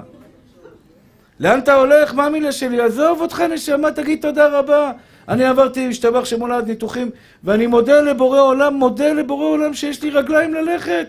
[1.39, 2.13] לאן אתה הולך?
[2.13, 2.81] מה המילה שלי?
[2.81, 4.91] עזוב אותך נשמה, תגיד תודה רבה.
[5.29, 7.09] אני עברתי, השתבח שמולד ניתוחים,
[7.43, 11.07] ואני מודה לבורא עולם, מודה לבורא עולם שיש לי רגליים ללכת.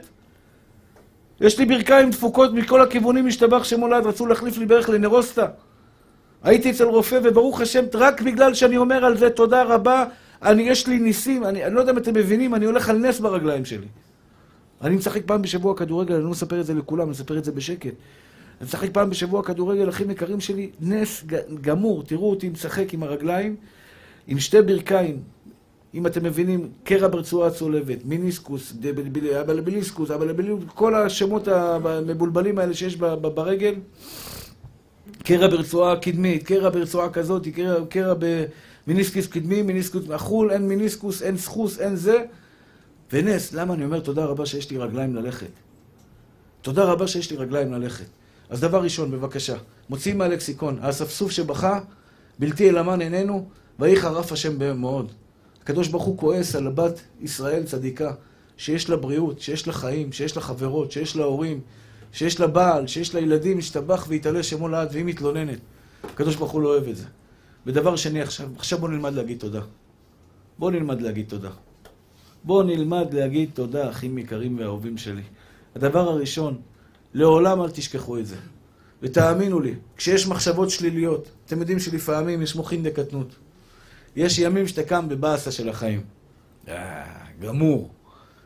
[1.40, 5.46] יש לי ברכיים דפוקות מכל הכיוונים, השתבח שמולד, רצו להחליף לי ברך לנרוסטה.
[6.42, 10.04] הייתי אצל רופא, וברוך השם, רק בגלל שאני אומר על זה תודה רבה,
[10.42, 13.20] אני, יש לי ניסים, אני, אני לא יודע אם אתם מבינים, אני הולך על נס
[13.20, 13.86] ברגליים שלי.
[14.82, 17.52] אני משחק פעם בשבוע כדורגל, אני לא מספר את זה לכולם, אני מספר את זה
[17.52, 17.94] בשקט.
[18.60, 21.24] אני משחק פעם בשבוע כדורגל, אחים יקרים שלי, נס
[21.60, 23.56] גמור, תראו אותי משחק עם הרגליים,
[24.26, 25.22] עם שתי ברכיים,
[25.94, 28.72] אם אתם מבינים, קרע ברצועה הצולבת, מיניסקוס,
[29.40, 33.74] אבלביליסקוס, אבלביליסקוס, כל השמות המבולבלים האלה שיש ברגל,
[35.24, 38.14] קרע ברצועה קדמית, קרע ברצועה כזאת, קרע, קרע
[38.86, 42.24] במיניסקוס קדמי, מיניסקוס מחול, אין מיניסקוס, אין סחוס, אין זה.
[43.12, 45.50] ונס, למה אני אומר תודה רבה שיש לי רגליים ללכת?
[46.62, 48.06] תודה רבה שיש לי רגליים ללכת.
[48.50, 49.56] אז דבר ראשון, בבקשה,
[49.88, 51.80] מוציאים מהלקסיקון, האספסוף שבכה,
[52.38, 55.12] בלתי אל אמן איננו, ויהי חרף השם מאוד.
[55.62, 58.12] הקדוש ברוך הוא כועס על הבת ישראל צדיקה,
[58.56, 61.60] שיש לה בריאות, שיש לה חיים, שיש לה חברות, שיש לה הורים,
[62.12, 65.58] שיש לה בעל, שיש לה ילדים, ישתבח ויתעלה שמו לעד, והיא מתלוננת.
[66.04, 67.04] הקדוש ברוך הוא לא אוהב את זה.
[67.66, 69.60] ודבר שני עכשיו, עכשיו בואו נלמד להגיד תודה.
[70.58, 71.50] בואו נלמד להגיד תודה.
[72.44, 75.22] בואו נלמד להגיד תודה, אחים יקרים ואהובים שלי.
[75.74, 76.60] הדבר הראשון,
[77.14, 78.36] לעולם אל תשכחו את זה.
[79.02, 83.36] ותאמינו לי, כשיש מחשבות שליליות, אתם יודעים שלפעמים יש מוחין דקטנות.
[84.16, 86.00] יש ימים שאתה קם בבאסה של החיים.
[86.68, 87.04] אה,
[87.40, 87.90] גמור.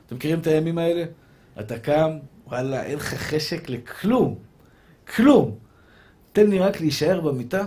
[0.06, 1.04] אתם מכירים את הימים האלה?
[1.60, 2.10] אתה קם,
[2.46, 4.38] וואלה, אין לך חשק לכלום.
[5.16, 5.56] כלום.
[6.32, 7.66] תן לי רק להישאר במיטה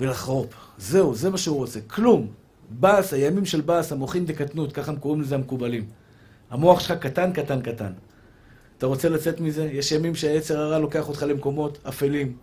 [0.00, 0.54] ולחרופ.
[0.78, 1.80] זהו, זה מה שהוא רוצה.
[1.80, 2.26] כלום.
[2.70, 5.86] באסה, ימים של באסה, מוחין דקטנות, ככה הם קוראים לזה המקובלים.
[6.50, 7.92] המוח שלך קטן, קטן, קטן.
[8.80, 9.64] אתה רוצה לצאת מזה?
[9.72, 12.36] יש ימים שהיצר הרע לוקח אותך למקומות אפלים.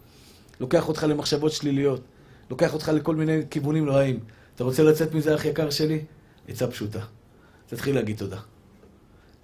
[0.59, 2.01] לוקח אותך למחשבות שליליות.
[2.49, 4.19] לוקח אותך לכל מיני כיוונים רעים.
[4.55, 6.01] אתה רוצה לצאת מזה, אח יקר שלי?
[6.47, 6.99] עצה פשוטה.
[7.67, 8.39] תתחיל להגיד תודה.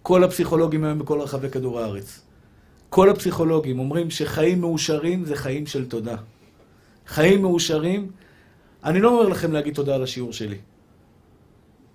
[0.01, 2.21] כל הפסיכולוגים היום בכל רחבי כדור הארץ.
[2.89, 6.15] כל הפסיכולוגים אומרים שחיים מאושרים זה חיים של תודה.
[7.07, 8.11] חיים מאושרים,
[8.83, 10.57] אני לא אומר לכם להגיד תודה על השיעור שלי.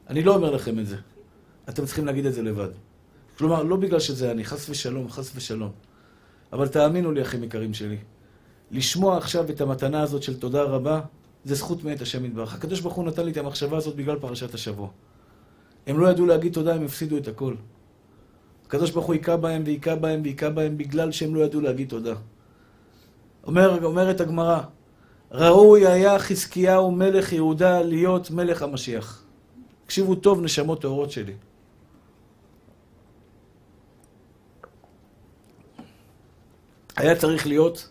[0.08, 0.96] אני לא אומר לכם את זה.
[1.68, 2.87] אתם צריכים להגיד את זה לבד.
[3.38, 5.70] כלומר, לא בגלל שזה אני, חס ושלום, חס ושלום.
[6.52, 7.98] אבל תאמינו לי, אחים יקרים שלי,
[8.70, 11.00] לשמוע עכשיו את המתנה הזאת של תודה רבה,
[11.44, 12.54] זה זכות מאת השם יתברך.
[12.54, 14.88] הקדוש ברוך הוא נתן לי את המחשבה הזאת בגלל פרשת השבוע.
[15.86, 17.54] הם לא ידעו להגיד תודה, הם הפסידו את הכל.
[18.66, 22.14] הקדוש ברוך הוא היכה בהם והיכה בהם והיכה בהם בגלל שהם לא ידעו להגיד תודה.
[23.46, 24.60] אומר, אומרת הגמרא,
[25.32, 29.22] ראוי היה חזקיהו מלך יהודה להיות מלך המשיח.
[29.86, 31.32] תקשיבו טוב, נשמות טהורות שלי.
[36.98, 37.88] היה צריך להיות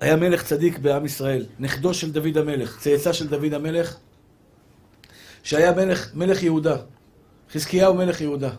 [0.00, 3.96] היה מלך צדיק בעם ישראל, נכדו של דוד המלך, צאצא של דוד המלך,
[5.42, 6.76] שהיה מלך, מלך יהודה.
[7.52, 8.50] חזקיהו מלך יהודה.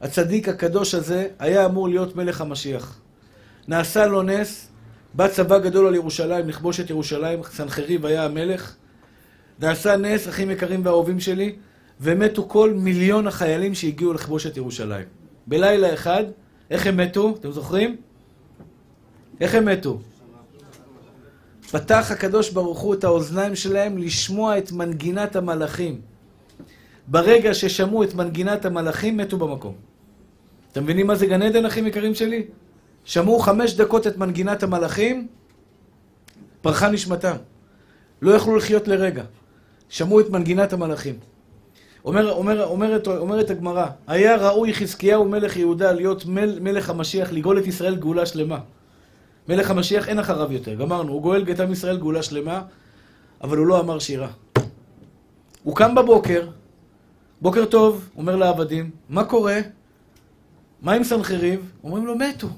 [0.00, 3.00] הצדיק הקדוש הזה היה אמור להיות מלך המשיח.
[3.68, 4.68] נעשה לו נס,
[5.14, 8.74] בא צבא גדול על ירושלים, לכבוש את ירושלים, סנחריב היה המלך.
[9.60, 11.56] נעשה נס, אחים יקרים ואהובים שלי,
[12.00, 15.06] ומתו כל מיליון החיילים שהגיעו לכבוש את ירושלים.
[15.46, 16.24] בלילה אחד,
[16.70, 17.36] איך הם מתו?
[17.40, 17.96] אתם זוכרים?
[19.40, 19.98] איך הם מתו?
[21.70, 26.00] פתח הקדוש ברוך הוא את האוזניים שלהם לשמוע את מנגינת המלאכים.
[27.06, 29.74] ברגע ששמעו את מנגינת המלאכים, מתו במקום.
[30.72, 32.46] אתם מבינים מה זה גן עדן, אחים יקרים שלי?
[33.04, 35.28] שמעו חמש דקות את מנגינת המלאכים,
[36.62, 37.36] פרחה נשמתם.
[38.22, 39.24] לא יכלו לחיות לרגע.
[39.88, 41.18] שמעו את מנגינת המלאכים.
[42.04, 47.58] אומר, אומר, אומרת, אומרת הגמרא, היה ראוי חזקיהו מלך יהודה להיות מל, מלך המשיח, לגאול
[47.58, 48.58] את ישראל גאולה שלמה.
[49.48, 52.62] מלך המשיח אין אחריו יותר, גמרנו, הוא גואל גת עם ישראל גאולה שלמה,
[53.42, 54.28] אבל הוא לא אמר שירה.
[55.62, 56.48] הוא קם בבוקר,
[57.40, 59.58] בוקר טוב, אומר לעבדים, מה קורה?
[60.82, 61.72] מה עם סנחריב?
[61.84, 62.48] אומרים לו, מתו.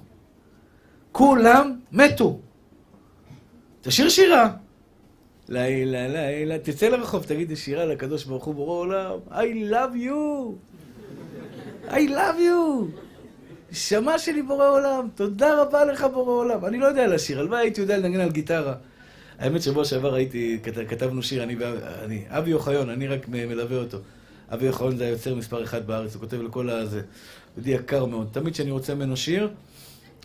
[1.13, 2.39] כולם מתו.
[3.81, 4.51] תשאיר שירה.
[5.49, 10.53] לילה, לילה, תצא לרחוב, תגיד שירה לקדוש ברוך הוא בורא עולם, I love you!
[11.89, 13.06] I love you!
[13.77, 16.65] נשמה שלי בורא עולם, תודה רבה לך בורא עולם.
[16.65, 18.75] אני לא יודע לשיר, הלוואי הייתי יודע לנגן על גיטרה.
[19.39, 20.59] האמת שבוע שעבר הייתי,
[20.89, 21.57] כתבנו שיר, אני,
[22.05, 23.99] אני אבי אוחיון, אני רק מלווה אותו.
[24.49, 27.03] אבי אוחיון זה היוצר מספר אחד בארץ, הוא כותב לכל הזה.
[27.57, 28.29] יהודי יקר מאוד.
[28.33, 29.51] תמיד כשאני רוצה ממנו שיר,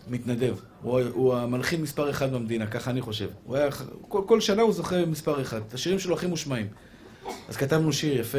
[0.08, 0.56] מתנדב.
[0.82, 3.28] הוא, הוא המלחין מספר אחד במדינה, ככה אני חושב.
[3.44, 3.68] הוא היה,
[4.08, 5.60] כל, כל שנה הוא זוכה מספר אחד.
[5.74, 6.66] השירים שלו הכי מושמעים.
[7.48, 8.38] אז כתבנו שיר יפה.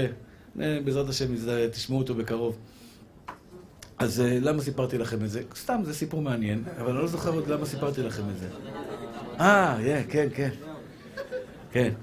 [0.62, 1.26] אה, בעזרת השם
[1.72, 2.58] תשמעו אותו בקרוב.
[4.04, 5.42] אז למה סיפרתי לכם את זה?
[5.56, 8.48] סתם, זה סיפור מעניין, אבל אני לא זוכר עוד למה סיפרתי לכם את זה.
[9.40, 10.50] אה, כן, כן.
[11.72, 11.94] כן.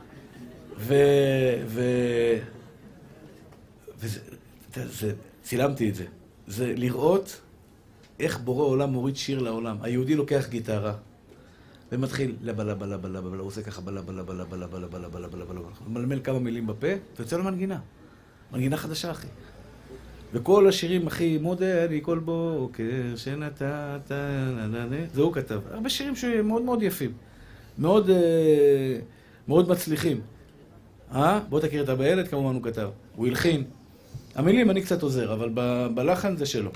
[0.78, 0.94] ו...
[1.66, 1.82] ו...
[3.98, 4.20] וזה...
[4.74, 6.05] זה, צילמתי את זה.
[6.46, 7.40] זה לראות
[8.20, 9.76] איך בורא עולם מוריד שיר לעולם.
[9.82, 10.94] היהודי לוקח גיטרה
[11.92, 15.20] ומתחיל לבה לבה לבה לבה לבה, הוא עושה ככה בלבה לבה לבה לבה לבה לבה
[15.20, 16.86] לבה לבה לבה ממלמל כמה מילים בפה,
[17.16, 17.78] ויוצא לו מנגינה.
[18.53, 19.26] מנגינה חדשה, אחי.
[20.33, 24.12] וכל השירים, אחי, מודה אני כל בוקר שנתת,
[25.14, 25.61] זה הוא כתב.
[25.70, 27.12] הרבה שירים שמאוד מאוד יפים.
[27.78, 28.11] מאוד,
[29.49, 30.20] מאוד מצליחים.
[31.12, 31.41] אה?
[31.49, 32.89] בוא תכיר את אבא ילד, כמובן הוא כתב.
[33.16, 33.64] הוא הלחין.
[34.35, 36.70] המילים אני קצת עוזר, אבל ב- בלחן זה שלו.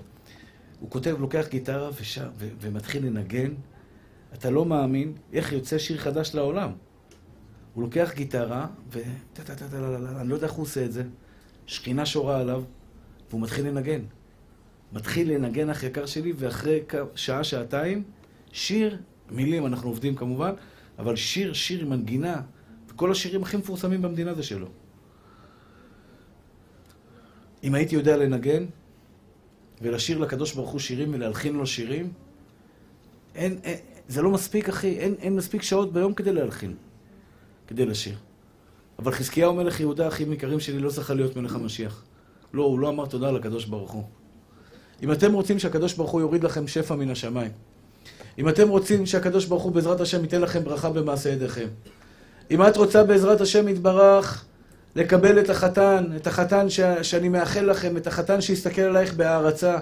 [0.80, 3.50] הוא כותב, לוקח גיטרה ושר, ו- ומתחיל לנגן.
[4.34, 6.70] אתה לא מאמין איך יוצא שיר חדש לעולם.
[7.74, 9.00] הוא לוקח גיטרה, ו...
[10.20, 11.02] אני לא יודע איך הוא עושה את זה.
[11.66, 12.62] שכינה שורה עליו,
[13.30, 14.00] והוא מתחיל לנגן.
[14.92, 16.80] מתחיל לנגן אח יקר שלי, ואחרי
[17.14, 18.02] שעה, שעתיים,
[18.52, 18.98] שיר,
[19.30, 20.52] מילים, אנחנו עובדים כמובן,
[20.98, 22.42] אבל שיר, שיר עם מנגינה,
[22.88, 24.68] וכל השירים הכי מפורסמים במדינה זה שלו.
[27.64, 28.64] אם הייתי יודע לנגן,
[29.82, 32.12] ולשיר לקדוש ברוך הוא שירים ולהלחין לו שירים,
[33.34, 36.74] אין, אין, זה לא מספיק, אחי, אין, אין מספיק שעות ביום כדי להלחין,
[37.66, 38.16] כדי לשיר.
[38.98, 42.04] אבל חזקיהו מלך יהודה, אחים יקרים שלי, לא זכה להיות מלך המשיח.
[42.54, 44.02] לא, הוא לא אמר תודה לקדוש ברוך הוא.
[45.02, 47.50] אם אתם רוצים שהקדוש ברוך הוא יוריד לכם שפע מן השמיים,
[48.38, 51.66] אם אתם רוצים שהקדוש ברוך הוא בעזרת השם ייתן לכם ברכה במעשה ידיכם,
[52.50, 54.44] אם את רוצה בעזרת השם יתברך
[54.96, 56.80] לקבל את החתן, את החתן ש...
[56.80, 59.78] שאני מאחל לכם, את החתן שיסתכל עלייך בהערצה.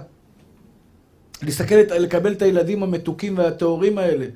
[1.43, 4.27] להסתכל, לקבל את הילדים המתוקים והטהורים האלה,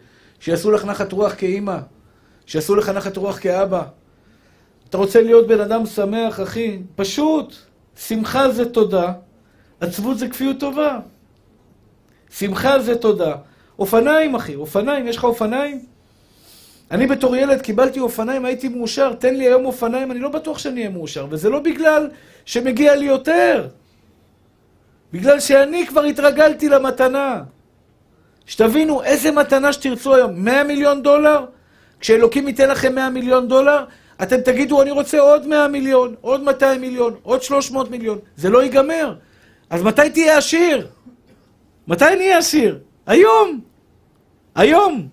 [0.41, 1.79] שיעשו לך נחת רוח כאימא,
[2.47, 3.83] שיעשו לך נחת רוח כאבא.
[4.89, 6.79] אתה רוצה להיות בן אדם שמח, אחי?
[6.97, 7.66] פשוט.
[7.97, 9.13] שמחה זה תודה,
[9.81, 10.99] עצבות זה כפיות טובה.
[12.31, 13.35] שמחה זה תודה.
[13.79, 15.85] אופניים, אחי, אופניים, יש לך אופניים?
[16.91, 20.81] אני בתור ילד קיבלתי אופניים, הייתי מאושר, תן לי היום אופניים, אני לא בטוח שאני
[20.81, 21.27] אהיה מאושר.
[21.31, 22.11] וזה לא בגלל
[22.45, 23.69] שמגיע לי יותר.
[25.13, 27.43] בגלל שאני כבר התרגלתי למתנה.
[28.47, 31.45] שתבינו, איזה מתנה שתרצו היום, 100 מיליון דולר?
[32.01, 33.85] כשאלוקים ייתן לכם 100 מיליון דולר,
[34.23, 38.19] אתם תגידו, אני רוצה עוד 100 מיליון, עוד 200 מיליון, עוד 300 מיליון.
[38.37, 39.15] זה לא ייגמר.
[39.71, 40.87] אז מתי תהיה עשיר?
[41.89, 42.79] מתי נהיה עשיר?
[43.07, 43.61] היום.
[44.55, 45.09] היום.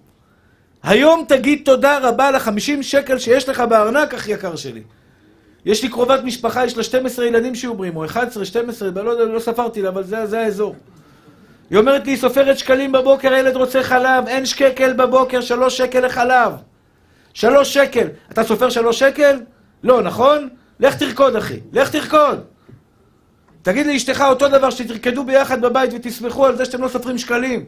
[0.83, 4.81] היום תגיד תודה רבה לחמישים שקל שיש לך בארנק, אח יקר שלי.
[5.65, 9.39] יש לי קרובת משפחה, יש לה 12 ילדים שעוברים, או 11, 12, לא יודע, לא
[9.39, 10.75] ספרתי לה, אבל זה, זה האזור.
[11.69, 16.05] היא אומרת לי, היא סופרת שקלים בבוקר, הילד רוצה חלב, אין שקל בבוקר, שלוש שקל
[16.05, 16.53] לחלב.
[17.33, 18.07] שלוש שקל.
[18.31, 19.39] אתה סופר שלוש שקל?
[19.83, 20.49] לא, נכון?
[20.79, 21.59] לך תרקוד, אחי.
[21.73, 22.43] לך תרקוד.
[23.61, 27.65] תגיד לאשתך אותו דבר, שתרקדו ביחד בבית ותסמכו על זה שאתם לא סופרים שקלים.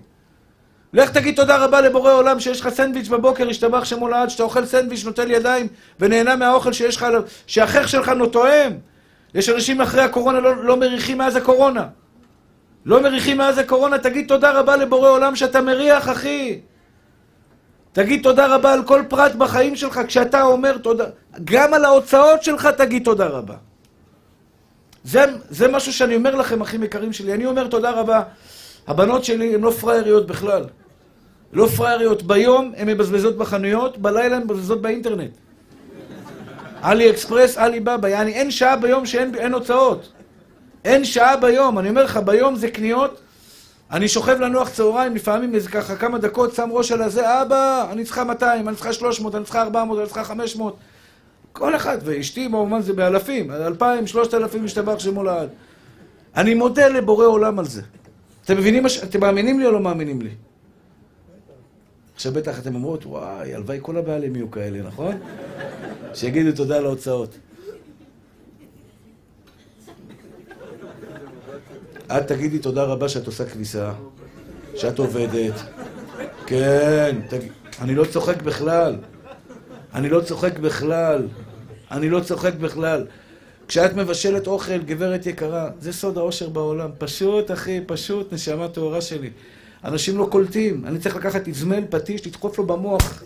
[0.93, 4.65] לך תגיד תודה רבה לבורא עולם שיש לך סנדוויץ' בבוקר, השתבח שמו לעד, שאתה אוכל
[4.65, 5.67] סנדוויץ', נוטל ידיים
[5.99, 7.07] ונהנה מהאוכל שיש לך,
[7.47, 8.71] שהחייך שלך לא תואם.
[9.33, 11.87] יש אנשים אחרי הקורונה לא, לא מריחים מאז הקורונה.
[12.85, 16.59] לא מריחים מאז הקורונה, תגיד תודה רבה לבורא עולם שאתה מריח, אחי.
[17.95, 21.05] תגיד תודה רבה על כל פרט בחיים שלך, כשאתה אומר תודה,
[21.43, 23.55] גם על ההוצאות שלך תגיד תודה רבה.
[25.03, 27.33] זה, זה משהו שאני אומר לכם, אחים יקרים שלי.
[27.33, 28.23] אני אומר תודה רבה.
[28.87, 30.63] הבנות שלי הן לא פראייריות בכלל.
[31.53, 32.23] לא פראייריות.
[32.23, 35.31] ביום הן מבזבזות בחנויות, בלילה הן מבזבזות באינטרנט.
[36.81, 40.11] עלי אקספרס, עלי בבא, יעני אין שעה ביום שאין הוצאות.
[40.85, 43.21] אין שעה ביום, אני אומר לך, ביום זה קניות.
[43.91, 48.03] אני שוכב לנוח צהריים, לפעמים איזה ככה כמה דקות, שם ראש על הזה, אבא, אני
[48.03, 50.75] צריכה 200, אני צריכה 300, אני צריכה 400, אני צריכה 500.
[51.53, 55.49] כל אחד, ואשתי, במובן זה באלפים, 2,000, 3,000 משתבח שמו לעד.
[56.35, 57.81] אני מודה לבורא עולם על זה.
[58.45, 58.85] אתם מבינים.
[59.03, 60.29] אתם מאמינים לי או לא מאמינים לי?
[62.15, 65.17] עכשיו בטח אתם אומרות, וואי, הלוואי כל הבעלים יהיו כאלה, נכון?
[66.13, 66.85] שיגידו תודה על
[72.07, 73.91] את תגידי תודה רבה שאת עושה כביסה,
[74.75, 75.53] שאת עובדת.
[76.45, 77.39] כן, תג...
[77.81, 78.95] אני לא צוחק בכלל.
[79.93, 81.27] אני לא צוחק בכלל.
[81.91, 83.05] אני לא צוחק בכלל.
[83.67, 86.89] כשאת מבשלת אוכל, גברת יקרה, זה סוד האושר בעולם.
[86.97, 89.29] פשוט, אחי, פשוט, נשמה טהורה שלי.
[89.83, 90.85] אנשים לא קולטים.
[90.85, 93.23] אני צריך לקחת איזמל, פטיש, לדחוף לו במוח.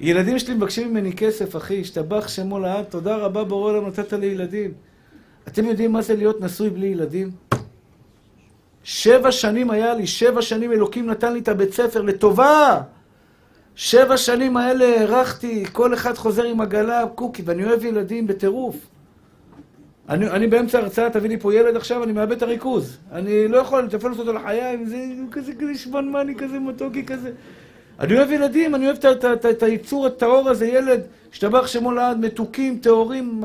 [0.00, 4.26] ילדים שלי מבקשים ממני כסף, אחי, השתבח שמו לעד, תודה רבה בורא עולם נתת לי
[4.26, 4.72] ילדים.
[5.48, 7.30] אתם יודעים מה זה להיות נשוי בלי ילדים?
[8.84, 12.80] שבע שנים היה לי, שבע שנים אלוקים נתן לי את הבית ספר לטובה.
[13.74, 18.76] שבע שנים האלה הארכתי, כל אחד חוזר עם עגלה, קוקי, ואני אוהב ילדים בטירוף.
[20.08, 22.98] אני, אני באמצע ההרצאה, תביא לי פה ילד עכשיו, אני מאבד את הריכוז.
[23.12, 24.96] אני לא יכול לתפעל אותו לחיים, זה
[25.32, 27.30] כזה כזה שמנמני, כזה מתוקי כזה.
[28.00, 28.96] אני אוהב ילדים, אני אוהב
[29.46, 31.00] את, היצור הטהור הזה, ילד,
[31.32, 33.44] השתבח שמו לעד, מתוקים, טהורים.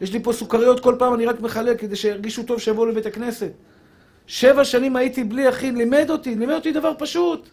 [0.00, 3.50] יש לי פה סוכריות כל פעם, אני רק מחלק כדי שירגישו טוב שיבואו לבית הכנסת.
[4.26, 7.48] שבע שנים הייתי בלי אחי, לימד אותי, לימד אותי דבר פשוט.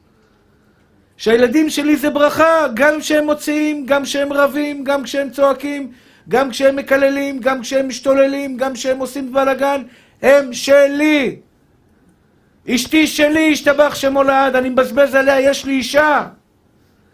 [1.18, 5.92] שהילדים שלי זה ברכה, גם כשהם מוציאים, גם כשהם רבים, גם כשהם צועקים,
[6.30, 9.84] גם כשהם מקללים, גם כשהם משתוללים, גם כשהם עושים בלאגן,
[10.22, 11.40] הם שלי.
[12.70, 16.28] אשתי שלי, השתבח שמו לעד, אני מבזבז עליה, יש לי אישה.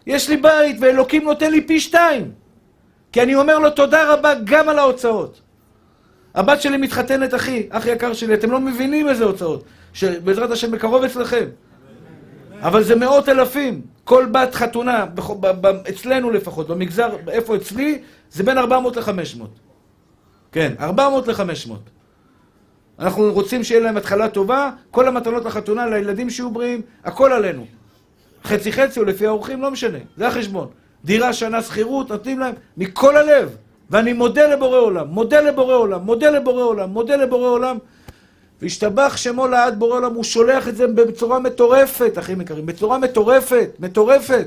[0.06, 2.45] יש לי בית, ואלוקים נותן לי פי שתיים.
[3.16, 5.40] כי אני אומר לו תודה רבה גם על ההוצאות.
[6.34, 9.64] הבת שלי מתחתנת, אחי, אח יקר שלי, אתם לא מבינים איזה הוצאות.
[9.92, 11.44] שבעזרת השם בקרוב אצלכם.
[12.60, 13.80] אבל זה מאות אלפים.
[14.04, 15.06] כל בת חתונה,
[15.88, 19.42] אצלנו לפחות, במגזר, איפה אצלי, זה בין 400 ל-500.
[20.52, 21.70] כן, 400 ל-500.
[22.98, 27.66] אנחנו רוצים שיהיה להם התחלה טובה, כל המתנות לחתונה, לילדים שיהיו בריאים, הכל עלינו.
[28.44, 30.68] חצי חצי או לפי האורחים, לא משנה, זה החשבון.
[31.06, 33.56] דירה, שנה שכירות, נותנים להם מכל הלב.
[33.90, 37.78] ואני מודה לבורא עולם, מודה לבורא עולם, מודה לבורא עולם, מודה לבורא עולם.
[38.62, 43.70] והשתבח שמו לעד בורא עולם, הוא שולח את זה בצורה מטורפת, אחים יקרים, בצורה מטורפת,
[43.78, 44.46] מטורפת.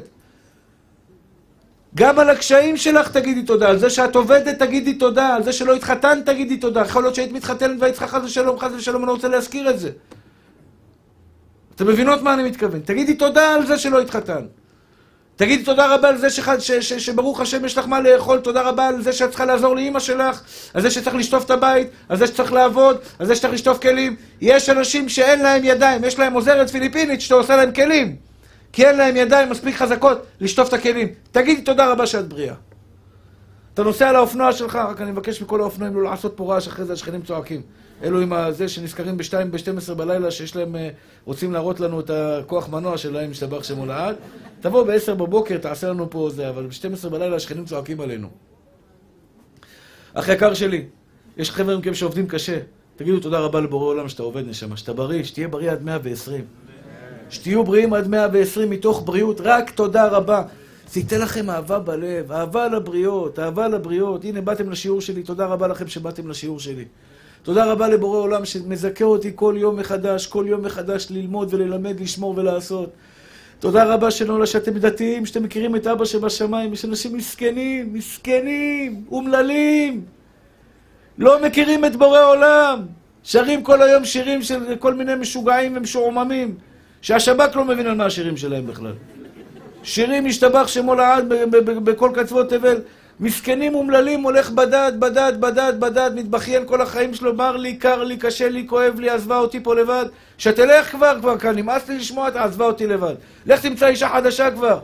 [1.96, 5.74] גם על הקשיים שלך תגידי תודה, על זה שאת עובדת תגידי תודה, על זה שלא
[5.74, 6.82] התחתנת תגידי תודה.
[6.82, 9.90] יכול להיות שהיית מתחתנת והיית צריכה חס ושלום, חס ושלום, אני רוצה להזכיר את זה.
[11.76, 12.80] אתם מבינות מה אני מתכוון?
[12.80, 14.59] תגידי תודה על זה שלא התחתנת.
[15.40, 18.62] תגידי תודה רבה על זה ש, ש, ש, שברוך השם יש לך מה לאכול, תודה
[18.62, 20.42] רבה על זה שאת צריכה לעזור לאימא שלך,
[20.74, 24.16] על זה שצריך לשטוף את הבית, על זה שצריך לעבוד, על זה שצריך לשטוף כלים.
[24.42, 28.16] יש אנשים שאין להם ידיים, יש להם עוזרת פיליפינית שאתה עושה להם כלים.
[28.74, 31.08] כי אין להם ידיים מספיק חזקות לשטוף את הכלים.
[31.32, 32.56] תגידי תודה רבה שאת בריאה.
[33.74, 36.86] אתה נוסע על האופנוע שלך, רק אני מבקש מכל האופנועים לא לעשות פה רעש, אחרי
[36.86, 37.62] זה השכנים צועקים.
[38.04, 40.90] אלו עם הזה שנזכרים ב-2, ב-12 בלילה, שיש להם, אה,
[41.26, 44.16] רוצים להראות לנו את הכוח מנוע שלהם, משתבח שמו לעד.
[44.62, 48.28] תבוא ב-10 בבוקר, תעשה לנו פה זה, אבל ב-12 בלילה השכנים צועקים עלינו.
[50.14, 50.86] אח יקר שלי,
[51.38, 52.60] יש חבר'ה מכם שעובדים קשה.
[52.96, 56.46] תגידו תודה רבה לבורא עולם שאתה עובד, נשמה, שאתה בריא, שתהיה בריא עד 120.
[57.30, 60.44] שתהיו בריאים עד 120 מתוך בריאות, רק תודה רבה.
[60.92, 64.26] זה ייתן לכם אהבה בלב, אהבה לבריות, אהבה לבריות.
[64.26, 66.86] הנה, באתם לשיעור שלי, תודה רבה לכם שבאתם לשיעור שלי.
[67.44, 72.34] תודה רבה לבורא עולם שמזכה אותי כל יום מחדש, כל יום מחדש ללמוד וללמד, לשמור
[72.38, 72.90] ולעשות.
[73.60, 80.06] תודה רבה שנולה שאתם דתיים, שאתם מכירים את אבא שבשמיים, יש אנשים מסכנים, מסכנים, אומללים,
[81.18, 82.86] לא מכירים את בורא עולם,
[83.24, 86.56] שרים כל היום שירים של כל מיני משוגעים ומשועממים,
[87.02, 88.94] שהשב"כ לא מבין על מה השירים שלהם בכלל.
[89.84, 91.26] שירים משתבח שמו לעד
[91.84, 92.82] בכל קצוות תבל.
[93.20, 98.18] מסכנים אומללים, הולך בדד, בדד, בדד, בדד, מתבכיין כל החיים שלו, מר לי, קר לי,
[98.18, 100.06] קשה לי, כואב לי, עזבה אותי פה לבד.
[100.38, 103.14] שתלך כבר, כבר כאן, נמאס לי לשמוע, עזבה אותי לבד.
[103.46, 104.80] לך תמצא אישה חדשה כבר.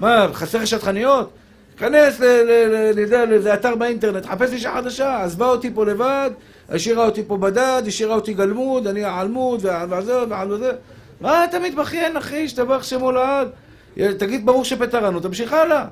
[0.00, 1.30] מה, חסר לך שטחניות?
[1.76, 6.30] כנס לאיזה אתר באינטרנט, חפש אישה חדשה, עזבה אותי פה לבד,
[6.68, 10.14] השאירה אותי פה בדד, השאירה אותי גלמוד, אני העלמוד, וזה,
[10.48, 10.72] וזה.
[11.20, 13.48] מה אתה מתבכיין, אחי, השתבח שמו לעד?
[14.18, 15.84] תגיד ברוך שפטרנו, תמשיך הלאה.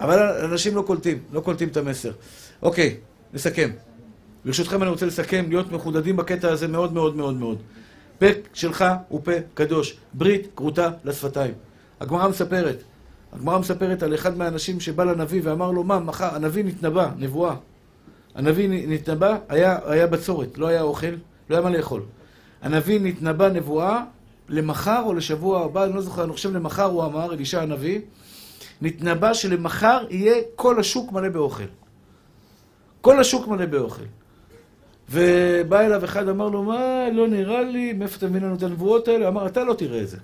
[0.00, 2.12] אבל אנשים לא קולטים, לא קולטים את המסר.
[2.62, 2.96] אוקיי,
[3.34, 3.70] נסכם.
[4.44, 7.58] ברשותכם אני רוצה לסכם, להיות מחודדים בקטע הזה מאוד מאוד מאוד מאוד.
[8.18, 11.54] פה שלך הוא פה קדוש, ברית כרותה לשפתיים.
[12.00, 12.82] הגמרא מספרת,
[13.32, 17.54] הגמרא מספרת על אחד מהאנשים שבא לנביא ואמר לו, מה, מחר, הנביא נתנבא, נבואה.
[18.34, 21.06] הנביא נתנבא, היה, היה בצורת, לא היה אוכל,
[21.50, 22.02] לא היה מה לאכול.
[22.62, 24.04] הנביא נתנבא נבואה
[24.48, 28.00] למחר או לשבוע הבא, אני לא זוכר, אני חושב למחר הוא אמר, אלישע הנביא,
[28.82, 31.64] נתנבא שלמחר יהיה כל השוק מלא באוכל.
[33.00, 34.04] כל השוק מלא באוכל.
[35.10, 39.08] ובא אליו אחד, אמר לו, מה, לא נראה לי, מאיפה אתה מבין לנו את הנבואות
[39.08, 39.28] האלה?
[39.28, 40.18] אמר, אתה לא תראה את זה.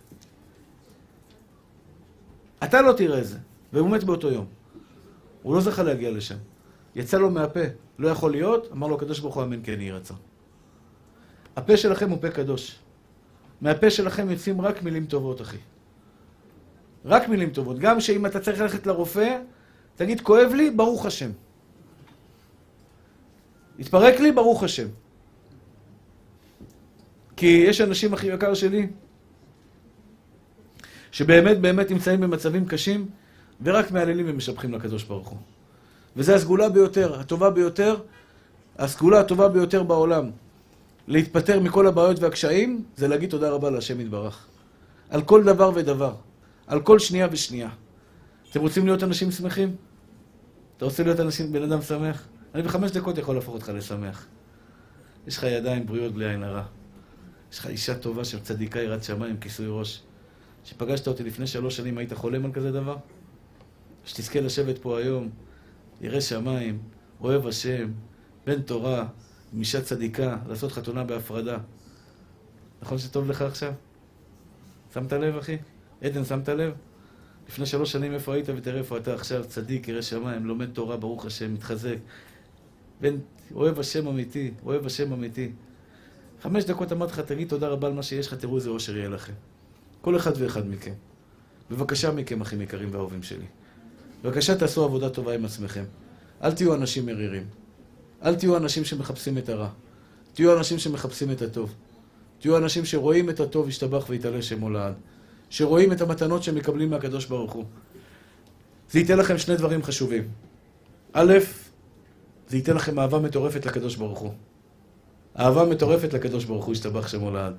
[2.64, 3.38] אתה לא תראה את זה.
[3.72, 4.46] והוא מת באותו יום.
[5.42, 6.36] הוא לא זכה להגיע לשם.
[6.94, 7.60] יצא לו מהפה,
[7.98, 10.16] לא יכול להיות, אמר לו הקדוש ברוך הוא אמן כן יהי רצון.
[11.56, 12.78] הפה שלכם הוא פה קדוש.
[13.60, 15.56] מהפה שלכם יוצאים רק מילים טובות, אחי.
[17.06, 17.78] רק מילים טובות.
[17.78, 19.38] גם שאם אתה צריך ללכת לרופא,
[19.96, 21.30] תגיד, כואב לי, ברוך השם.
[23.78, 24.88] התפרק לי, ברוך השם.
[27.36, 28.86] כי יש אנשים, הכי יקר שלי,
[31.12, 33.08] שבאמת באמת נמצאים במצבים קשים,
[33.62, 35.38] ורק מהללים ומשבחים לקדוש ברוך הוא.
[36.16, 37.96] וזו הסגולה ביותר, הטובה ביותר,
[38.78, 40.30] הסגולה הטובה ביותר בעולם.
[41.08, 44.46] להתפטר מכל הבעיות והקשיים, זה להגיד תודה רבה להשם יתברך.
[45.10, 46.14] על כל דבר ודבר.
[46.66, 47.70] על כל שנייה ושנייה.
[48.50, 49.76] אתם רוצים להיות אנשים שמחים?
[50.76, 52.28] אתה רוצה להיות אנשים, בן אדם שמח?
[52.54, 54.26] אני בחמש דקות יכול להפוך אותך לשמח.
[55.26, 56.62] יש לך ידיים בריאות בלי עין הרע.
[57.52, 60.02] יש לך אישה טובה של צדיקה יראת שמיים, כיסוי ראש.
[60.64, 62.96] כשפגשת אותי לפני שלוש שנים, היית חולם על כזה דבר?
[64.04, 65.30] שתזכה לשבת פה היום,
[66.00, 66.78] ירא שמיים,
[67.20, 67.92] אוהב השם,
[68.46, 69.06] בן תורה,
[69.52, 71.58] עם אישה צדיקה, לעשות חתונה בהפרדה.
[72.82, 73.72] נכון שטוב לך עכשיו?
[74.94, 75.56] שמת לב, אחי?
[76.02, 76.72] עדן, שמת לב?
[77.48, 81.26] לפני שלוש שנים איפה היית ותראה איפה אתה עכשיו, צדיק, ירא שמיים, לומד תורה, ברוך
[81.26, 81.96] השם, מתחזק.
[83.00, 83.16] בן,
[83.54, 85.52] אוהב השם אמיתי, אוהב השם אמיתי.
[86.42, 89.08] חמש דקות אמרתי לך, תגיד תודה רבה על מה שיש לך, תראו איזה אושר יהיה
[89.08, 89.32] לכם.
[90.00, 90.92] כל אחד ואחד מכם.
[91.70, 93.46] בבקשה מכם, אחים יקרים ואהובים שלי.
[94.22, 95.84] בבקשה תעשו עבודה טובה עם עצמכם.
[96.42, 97.46] אל תהיו אנשים מרירים.
[98.24, 99.68] אל תהיו אנשים שמחפשים את הרע.
[100.34, 101.74] תהיו אנשים שמחפשים את הטוב.
[102.38, 104.94] תהיו אנשים שרואים את הטוב ישתבח ויתעלה שמו לעד.
[105.50, 107.64] שרואים את המתנות שהם מקבלים מהקדוש ברוך הוא.
[108.90, 110.28] זה ייתן לכם שני דברים חשובים.
[111.12, 111.32] א',
[112.48, 114.32] זה ייתן לכם אהבה מטורפת לקדוש ברוך הוא.
[115.38, 117.54] אהבה מטורפת לקדוש ברוך הוא ישתבח שמו לעד.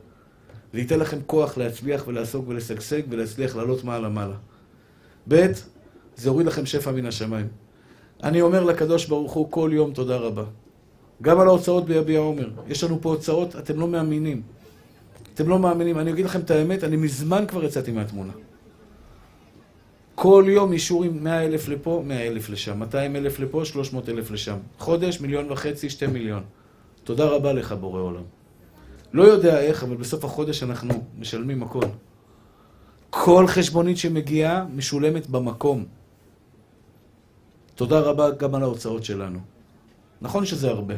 [0.73, 4.35] זה ייתן לכם כוח להצליח ולעסוק ולשגשג ולהצליח לעלות מעלה מעלה.
[5.27, 5.45] ב',
[6.15, 7.47] זה יוריד לכם שפע מן השמיים.
[8.23, 10.43] אני אומר לקדוש ברוך הוא כל יום תודה רבה.
[11.21, 12.49] גם על ההוצאות ביביע עומר.
[12.67, 14.41] יש לנו פה הוצאות, אתם לא מאמינים.
[15.37, 15.99] אתם לא מאמינים.
[15.99, 18.33] אני אגיד לכם את האמת, אני מזמן כבר יצאתי מהתמונה.
[20.15, 24.57] כל יום אישורים 100 אלף לפה, 100 אלף לשם, 200 אלף לפה, 300 אלף לשם.
[24.79, 26.43] חודש, מיליון וחצי, שתי מיליון.
[27.03, 28.23] תודה רבה לך, בורא עולם.
[29.13, 31.85] לא יודע איך, אבל בסוף החודש אנחנו משלמים הכל.
[33.09, 35.85] כל חשבונית שמגיעה משולמת במקום.
[37.75, 39.39] תודה רבה גם על ההוצאות שלנו.
[40.21, 40.95] נכון שזה הרבה,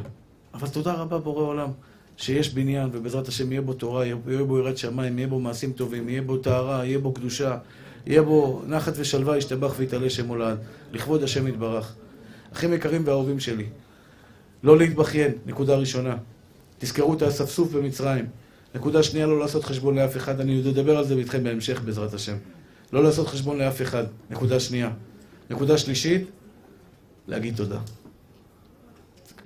[0.53, 1.71] אבל תודה רבה בורא עולם,
[2.19, 6.09] שיש בניין ובעזרת השם יהיה בו תורה, יהיה בו יראת שמיים, יהיה בו מעשים טובים,
[6.09, 7.57] יהיה בו טהרה, יהיה בו קדושה,
[8.05, 10.57] יהיה בו נחת ושלווה, ישתבח ויתעלה שם הולד,
[10.93, 11.93] לכבוד השם יתברך.
[12.53, 13.65] אחים יקרים ואהובים שלי,
[14.63, 16.17] לא להתבכיין, נקודה ראשונה.
[16.79, 18.25] תזכרו את האספסוף במצרים.
[18.75, 20.39] נקודה שנייה, לא לעשות חשבון לאף אחד.
[20.39, 22.35] אני עוד אדבר על זה איתכם בהמשך, בעזרת השם.
[22.93, 24.03] לא לעשות חשבון לאף אחד.
[24.29, 24.91] נקודה שנייה.
[25.49, 26.27] נקודה שלישית,
[27.27, 27.79] להגיד תודה.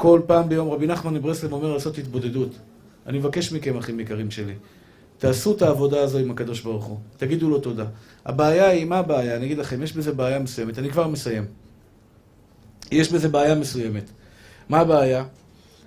[0.03, 2.49] כל פעם ביום רבי נחמן מברסלב אומר לעשות התבודדות.
[3.05, 4.53] אני מבקש מכם, אחים יקרים שלי,
[5.17, 6.97] תעשו את העבודה הזו עם הקדוש ברוך הוא.
[7.17, 7.85] תגידו לו תודה.
[8.25, 9.35] הבעיה היא, מה הבעיה?
[9.35, 10.79] אני אגיד לכם, יש בזה בעיה מסוימת.
[10.79, 11.45] אני כבר מסיים.
[12.91, 14.09] יש בזה בעיה מסוימת.
[14.69, 15.25] מה הבעיה?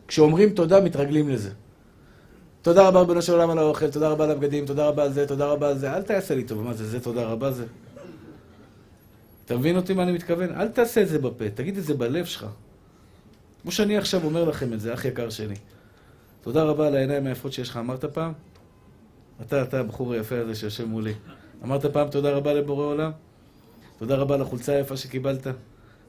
[0.08, 1.50] כשאומרים תודה, מתרגלים לזה.
[2.62, 5.26] תודה רבה רבנו של עולם על האוכל, תודה רבה על הבגדים, תודה רבה על זה,
[5.26, 5.92] תודה רבה על זה.
[5.92, 7.64] אל תעשה לי טוב, מה זה, זה תודה רבה זה?
[9.44, 10.54] אתה מבין אותי מה אני מתכוון?
[10.54, 12.46] אל תעשה את זה בפה, תגיד את זה בלב שלך.
[13.66, 15.54] כמו שאני עכשיו אומר לכם את זה, אח יקר שלי.
[16.40, 17.76] תודה רבה על העיניים היפות שיש לך.
[17.76, 18.32] אמרת פעם?
[19.40, 21.14] אתה, אתה, הבחור היפה הזה שיושב מולי.
[21.64, 23.10] אמרת פעם תודה רבה לבורא עולם?
[23.98, 25.46] תודה רבה על החולצה היפה שקיבלת?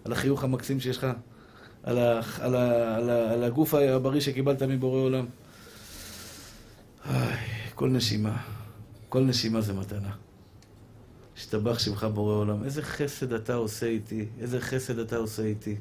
[0.05, 1.08] על החיוך המקסים שיש לך?
[1.84, 5.26] על, ה, על, על, על הגוף הבריא שקיבלת מבורא עולם?
[7.10, 7.38] איי,
[7.76, 8.38] כל נשימה,
[9.10, 10.12] כל נשימה זה מתנה.
[11.38, 12.64] השתבח שמך בורא עולם.
[12.64, 15.76] איזה חסד אתה עושה איתי, איזה חסד אתה עושה איתי.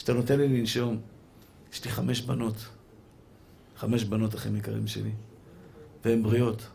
[0.00, 1.00] שאתה נותן לי לנשום.
[1.72, 2.54] יש לי חמש בנות.
[3.76, 5.10] חמש בנות, אחים יקרים שלי.
[6.04, 6.66] והן בריאות.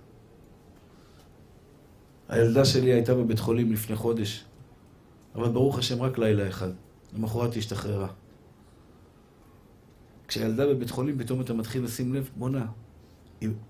[2.30, 4.45] הילדה שלי הייתה בבית חולים לפני חודש,
[5.36, 6.69] אבל ברוך השם רק לילה אחד.
[7.13, 8.07] למחרת היא השתחררה.
[10.28, 12.65] כשהילדה בבית חולים, פתאום אתה מתחיל לשים לב, בואנה,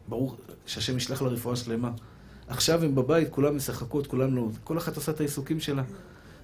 [0.07, 1.91] ברור שהשם ישלח לה רפואה שלמה.
[2.47, 4.47] עכשיו הם בבית, כולם משחקות, כולם לא...
[4.63, 5.83] כל אחת עושה את העיסוקים שלה.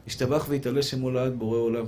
[0.08, 1.86] ישתבח ויתעלה שמו לעד בורא עולם.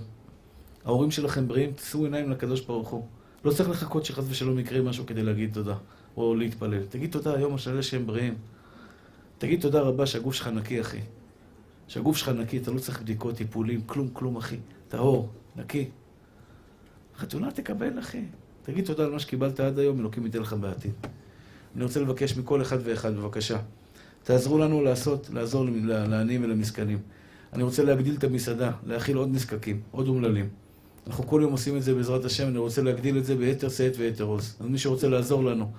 [0.85, 3.07] ההורים שלכם בריאים, תשאו עיניים לקדוש ברוך הוא.
[3.45, 5.75] לא צריך לחכות שחס ושלום יקרה משהו כדי להגיד תודה,
[6.17, 6.85] או להתפלל.
[6.85, 8.35] תגיד תודה היום השאלה שהם בריאים.
[9.37, 10.99] תגיד תודה רבה שהגוף שלך נקי, אחי.
[11.87, 14.57] שהגוף שלך נקי, אתה לא צריך בדיקות, טיפולים, כלום, כלום, אחי.
[14.87, 15.89] טהור, נקי.
[17.17, 18.21] חתונה תקבל, אחי.
[18.63, 20.91] תגיד תודה על מה שקיבלת עד היום, אלוקים ייתן לך בעתיד.
[21.75, 23.59] אני רוצה לבקש מכל אחד ואחד, בבקשה.
[24.23, 26.99] תעזרו לנו לעשות, לעזור לעניים ולמסכנים.
[27.53, 30.49] אני רוצה להגדיל את המסעדה, להכיל עוד נזקקים, עוד אומללים.
[31.07, 33.93] אנחנו כל יום עושים את זה בעזרת השם, אני רוצה להגדיל את זה ביתר שאת
[33.97, 34.55] ויתר עוז.
[34.59, 35.71] אז מי שרוצה לעזור לנו,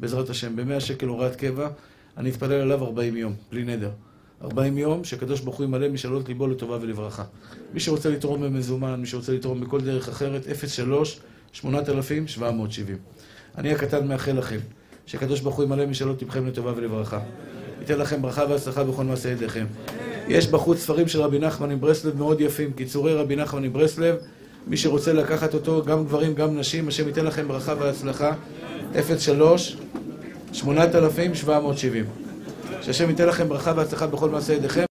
[0.00, 1.68] בעזרת השם, במאה שקל הוראת קבע,
[2.16, 3.90] אני אתפלל עליו 40 יום, בלי נדר.
[4.42, 7.24] 40 יום, שקדוש ברוך הוא ימלא משאלות ליבו לטובה ולברכה.
[7.74, 11.20] מי שרוצה לתרום במזומן, מי שרוצה לתרום בכל דרך אחרת, 03
[11.52, 12.96] 8770.
[13.58, 14.58] אני הקטן מאחל לכם,
[15.06, 17.20] שקדוש ברוך הוא ימלא משאלות לבכם לטובה ולברכה.
[17.80, 19.66] ייתן לכם ברכה והצלחה בכל מעשה ידיכם.
[20.28, 24.16] יש בחוץ ספרים של רבי נחמן עם ברסלב מאוד יפים, קיצורי רבי נחמן עם ברסלב.
[24.66, 28.32] מי שרוצה לקחת אותו, גם גברים, גם נשים, השם ייתן לכם ברכה והצלחה.
[29.18, 29.76] 03
[30.52, 32.04] 8770.
[32.82, 34.84] שהשם ייתן לכם ברכה והצלחה בכל מעשה ידיכם.